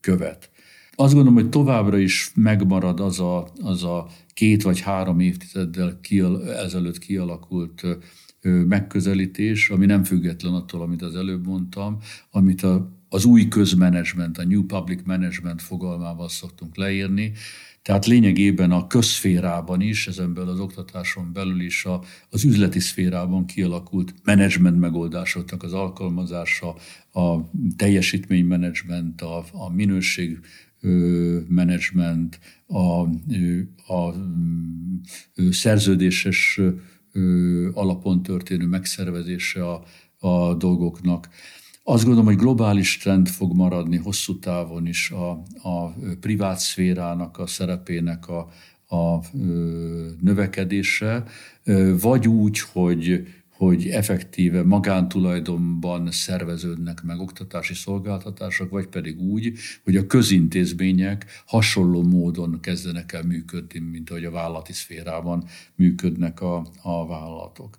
követ. 0.00 0.50
Azt 0.94 1.14
gondolom, 1.14 1.34
hogy 1.34 1.48
továbbra 1.48 1.98
is 1.98 2.32
megmarad 2.34 3.00
az 3.00 3.20
a, 3.20 3.48
az 3.62 3.84
a 3.84 4.08
két 4.34 4.62
vagy 4.62 4.80
három 4.80 5.20
évtizeddel 5.20 5.98
kial, 6.00 6.52
ezelőtt 6.54 6.98
kialakult 6.98 7.82
megközelítés, 8.66 9.70
ami 9.70 9.86
nem 9.86 10.04
független 10.04 10.52
attól, 10.52 10.82
amit 10.82 11.02
az 11.02 11.16
előbb 11.16 11.46
mondtam, 11.46 11.98
amit 12.30 12.62
a, 12.62 12.92
az 13.08 13.24
új 13.24 13.48
közmenedzsment, 13.48 14.38
a 14.38 14.44
New 14.44 14.64
Public 14.64 15.00
Management 15.04 15.62
fogalmával 15.62 16.28
szoktunk 16.28 16.76
leírni, 16.76 17.32
tehát 17.82 18.06
lényegében 18.06 18.70
a 18.70 18.86
közszférában 18.86 19.80
is, 19.80 20.06
ezenből 20.06 20.48
az 20.48 20.60
oktatáson 20.60 21.32
belül 21.32 21.60
is 21.60 21.84
a, 21.84 22.02
az 22.30 22.44
üzleti 22.44 22.80
szférában 22.80 23.46
kialakult 23.46 24.14
menedzsment 24.24 24.78
megoldásoknak 24.78 25.62
az 25.62 25.72
alkalmazása, 25.72 26.76
a 27.12 27.38
teljesítménymenedzsment, 27.76 29.20
a, 29.20 29.44
a 29.52 29.72
minőség 29.72 30.40
menedzsment, 31.48 32.38
a, 32.66 33.00
a 33.94 34.14
szerződéses 35.50 36.60
alapon 37.72 38.22
történő 38.22 38.66
megszervezése 38.66 39.68
a, 39.68 39.84
a 40.18 40.54
dolgoknak. 40.54 41.28
Azt 41.84 42.04
gondolom, 42.04 42.26
hogy 42.26 42.36
globális 42.36 42.96
trend 42.96 43.28
fog 43.28 43.54
maradni 43.56 43.96
hosszú 43.96 44.38
távon 44.38 44.86
is 44.86 45.10
a, 45.10 45.30
a 45.68 45.94
privát 46.20 46.58
szférának 46.58 47.38
a 47.38 47.46
szerepének 47.46 48.28
a, 48.28 48.48
a 48.96 49.20
növekedése, 50.20 51.24
vagy 52.00 52.28
úgy, 52.28 52.60
hogy 52.60 53.26
hogy 53.66 53.88
effektíve 53.88 54.62
magántulajdonban 54.62 56.10
szerveződnek 56.10 57.02
meg 57.02 57.20
oktatási 57.20 57.74
szolgáltatások, 57.74 58.70
vagy 58.70 58.86
pedig 58.86 59.20
úgy, 59.20 59.52
hogy 59.84 59.96
a 59.96 60.06
közintézmények 60.06 61.26
hasonló 61.46 62.02
módon 62.02 62.58
kezdenek 62.60 63.12
el 63.12 63.22
működni, 63.22 63.78
mint 63.78 64.10
ahogy 64.10 64.24
a 64.24 64.30
vállalati 64.30 64.72
szférában 64.72 65.44
működnek 65.74 66.40
a, 66.40 66.66
a 66.82 67.06
vállalatok. 67.06 67.78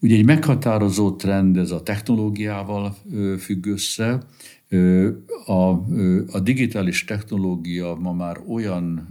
Ugye 0.00 0.16
egy 0.16 0.24
meghatározó 0.24 1.16
trend 1.16 1.56
ez 1.56 1.70
a 1.70 1.82
technológiával 1.82 2.96
függ 3.38 3.66
össze. 3.66 4.22
A, 5.46 5.70
a 6.32 6.40
digitális 6.42 7.04
technológia 7.04 7.94
ma 7.94 8.12
már 8.12 8.40
olyan 8.48 9.08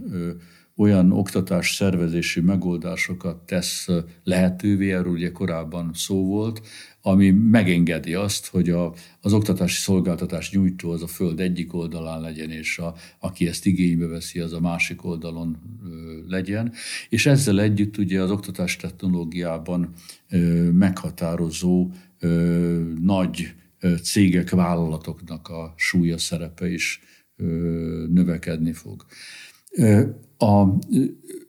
olyan 0.76 1.12
oktatás 1.12 1.74
szervezési 1.74 2.40
megoldásokat 2.40 3.36
tesz 3.36 3.88
lehetővé, 4.24 4.92
erről 4.92 5.12
ugye 5.12 5.32
korábban 5.32 5.90
szó 5.94 6.24
volt, 6.26 6.66
ami 7.02 7.30
megengedi 7.30 8.14
azt, 8.14 8.46
hogy 8.46 8.70
a, 8.70 8.94
az 9.20 9.32
oktatási 9.32 9.80
szolgáltatás 9.80 10.50
nyújtó 10.50 10.90
az 10.90 11.02
a 11.02 11.06
föld 11.06 11.40
egyik 11.40 11.74
oldalán 11.74 12.20
legyen, 12.20 12.50
és 12.50 12.78
a, 12.78 12.94
aki 13.18 13.46
ezt 13.46 13.66
igénybe 13.66 14.06
veszi, 14.06 14.40
az 14.40 14.52
a 14.52 14.60
másik 14.60 15.04
oldalon 15.04 15.56
ö, 15.84 16.18
legyen. 16.26 16.72
És 17.08 17.26
ezzel 17.26 17.60
együtt 17.60 17.98
ugye 17.98 18.20
az 18.20 18.30
oktatás 18.30 18.76
technológiában 18.76 19.92
ö, 20.30 20.70
meghatározó 20.70 21.90
ö, 22.18 22.92
nagy 23.00 23.54
cégek, 24.02 24.50
vállalatoknak 24.50 25.48
a 25.48 25.74
súlya 25.76 26.18
szerepe 26.18 26.70
is 26.70 27.00
ö, 27.36 27.44
növekedni 28.12 28.72
fog. 28.72 29.06
A, 30.38 30.62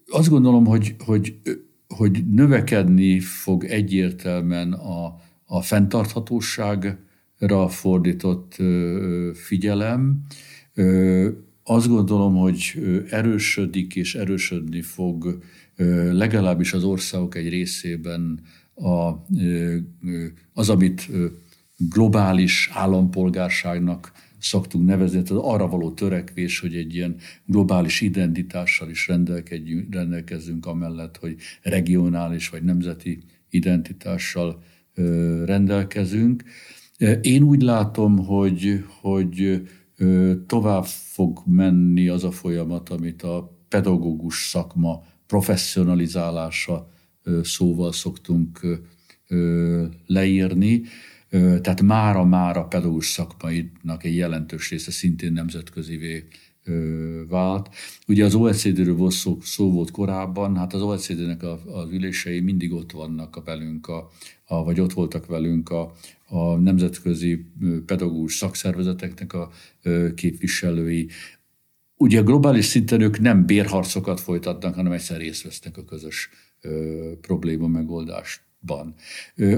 azt 0.07 0.29
gondolom, 0.29 0.65
hogy, 0.65 0.95
hogy, 1.05 1.39
hogy 1.87 2.23
növekedni 2.31 3.19
fog 3.19 3.63
egyértelműen 3.63 4.73
a, 4.73 5.15
a 5.45 5.61
fenntarthatóságra 5.61 7.67
fordított 7.67 8.57
figyelem. 9.33 10.23
Azt 11.63 11.87
gondolom, 11.87 12.35
hogy 12.35 12.73
erősödik 13.09 13.95
és 13.95 14.15
erősödni 14.15 14.81
fog 14.81 15.37
legalábbis 16.11 16.73
az 16.73 16.83
országok 16.83 17.35
egy 17.35 17.49
részében 17.49 18.39
a, 18.75 19.11
az, 20.53 20.69
amit 20.69 21.09
globális 21.77 22.69
állampolgárságnak 22.73 24.11
szoktunk 24.39 24.85
nevezni, 24.85 25.21
tehát 25.21 25.43
arra 25.43 25.67
való 25.67 25.91
törekvés, 25.91 26.59
hogy 26.59 26.75
egy 26.75 26.95
ilyen 26.95 27.15
globális 27.45 28.01
identitással 28.01 28.89
is 28.89 29.07
rendelkezzünk, 29.89 30.65
amellett, 30.65 31.17
hogy 31.17 31.35
regionális 31.61 32.49
vagy 32.49 32.63
nemzeti 32.63 33.23
identitással 33.49 34.63
rendelkezünk. 35.45 36.43
Én 37.21 37.43
úgy 37.43 37.61
látom, 37.61 38.17
hogy, 38.17 38.83
hogy 39.01 39.61
tovább 40.47 40.85
fog 40.85 41.41
menni 41.45 42.07
az 42.07 42.23
a 42.23 42.31
folyamat, 42.31 42.89
amit 42.89 43.21
a 43.23 43.57
pedagógus 43.67 44.47
szakma 44.49 45.03
professzionalizálása 45.27 46.89
szóval 47.41 47.91
szoktunk 47.91 48.59
leírni. 50.05 50.81
Tehát 51.29 51.81
mára-mára 51.81 52.63
pedagógus 52.63 53.07
szakmainak 53.07 54.03
egy 54.03 54.15
jelentős 54.15 54.69
része 54.69 54.91
szintén 54.91 55.33
nemzetközivé 55.33 56.27
vált. 57.27 57.69
Ugye 58.07 58.25
az 58.25 58.35
OECD-ről 58.35 58.95
volt 58.95 59.11
szó, 59.11 59.37
szó 59.41 59.71
volt 59.71 59.91
korábban, 59.91 60.57
hát 60.57 60.73
az 60.73 60.81
OECD-nek 60.81 61.43
az 61.43 61.91
ülései 61.91 62.39
mindig 62.39 62.73
ott 62.73 62.91
vannak 62.91 63.35
a 63.35 63.41
velünk, 63.41 63.87
a, 63.87 64.09
a, 64.45 64.63
vagy 64.63 64.79
ott 64.79 64.93
voltak 64.93 65.25
velünk 65.25 65.69
a, 65.69 65.93
a 66.27 66.55
nemzetközi 66.55 67.45
pedagógus 67.85 68.35
szakszervezeteknek 68.35 69.33
a 69.33 69.51
képviselői. 70.15 71.09
Ugye 71.97 72.21
globális 72.21 72.65
szinten 72.65 73.01
ők 73.01 73.19
nem 73.19 73.45
bérharcokat 73.45 74.19
folytatnak, 74.19 74.75
hanem 74.75 74.91
egyszer 74.91 75.17
részt 75.17 75.43
vesznek 75.43 75.77
a 75.77 75.85
közös 75.85 76.29
probléma 77.21 77.67
megoldásban. 78.61 78.95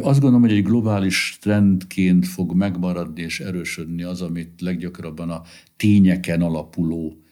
Azt 0.02 0.20
gondolom, 0.20 0.42
hogy 0.42 0.58
egy 0.58 0.64
globális 0.64 1.38
trendként 1.42 2.28
fog 2.28 2.54
megmaradni 2.54 3.22
és 3.22 3.40
erősödni 3.40 4.04
az, 4.04 4.22
amit 4.22 4.62
leggyakrabban 4.62 5.30
a 5.30 5.42
tényeken 5.78 6.42
alapuló 6.42 7.24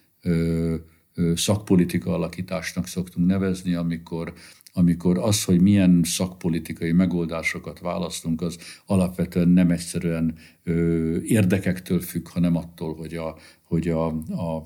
szakpolitika 1.34 2.14
alakításnak 2.14 2.86
szoktunk 2.86 3.26
nevezni, 3.26 3.74
amikor 3.74 4.32
amikor 4.78 5.18
az, 5.18 5.44
hogy 5.44 5.60
milyen 5.60 6.00
szakpolitikai 6.04 6.92
megoldásokat 6.92 7.78
választunk, 7.80 8.40
az 8.40 8.58
alapvetően 8.86 9.48
nem 9.48 9.70
egyszerűen 9.70 10.34
ö, 10.64 11.16
érdekektől 11.22 12.00
függ, 12.00 12.28
hanem 12.28 12.56
attól, 12.56 12.94
hogy 12.94 13.14
a, 13.14 13.36
hogy 13.62 13.88
a, 13.88 14.06
a, 14.30 14.56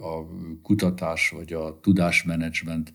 a 0.00 0.26
kutatás 0.62 1.30
vagy 1.30 1.52
a 1.52 1.78
tudásmenedzsment 1.80 2.92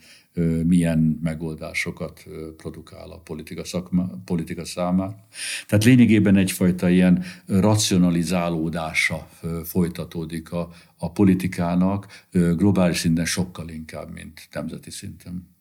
milyen 0.64 1.20
megoldásokat 1.24 2.26
produkál 2.58 3.12
a 3.12 3.18
politika, 3.18 3.64
szakma, 3.64 4.10
politika 4.26 4.66
számára. 4.66 5.28
Tehát 5.68 5.84
lényegében 5.84 6.36
egyfajta 6.36 6.90
ilyen 6.90 7.24
racionalizálódása 7.46 9.30
folytatódik 9.64 10.52
a, 10.52 10.70
a 10.98 11.12
politikának 11.12 12.08
globális 12.32 12.98
szinten 12.98 13.26
sokkal 13.26 13.70
inkább, 13.70 14.14
mint 14.14 14.48
nemzeti 14.52 14.92
szinten. 14.92 15.57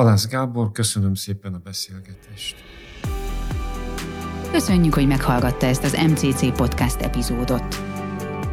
Halász 0.00 0.28
Gábor, 0.28 0.72
köszönöm 0.72 1.14
szépen 1.14 1.54
a 1.54 1.58
beszélgetést. 1.64 2.56
Köszönjük, 4.52 4.94
hogy 4.94 5.06
meghallgatta 5.06 5.66
ezt 5.66 5.84
az 5.84 5.92
MCC 6.08 6.56
podcast 6.56 7.00
epizódot. 7.00 7.82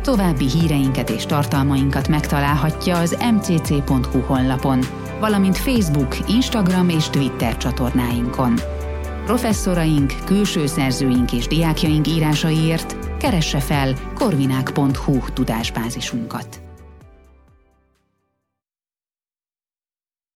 További 0.02 0.50
híreinket 0.50 1.10
és 1.10 1.26
tartalmainkat 1.26 2.08
megtalálhatja 2.08 2.98
az 2.98 3.18
mcc.hu 3.34 4.20
honlapon, 4.20 4.80
valamint 5.20 5.58
Facebook, 5.58 6.30
Instagram 6.30 6.89
és 6.89 7.10
Twitter 7.10 7.58
csatornáinkon. 7.58 8.54
Professzoraink, 9.26 10.14
külső 10.26 10.66
szerzőink 10.66 11.34
és 11.34 11.48
diákjaink 11.48 12.08
írásaiért 12.08 13.18
keresse 13.18 13.60
fel 13.60 13.93
korvinák.hu 14.14 15.20
tudásbázisunkat. 15.34 16.66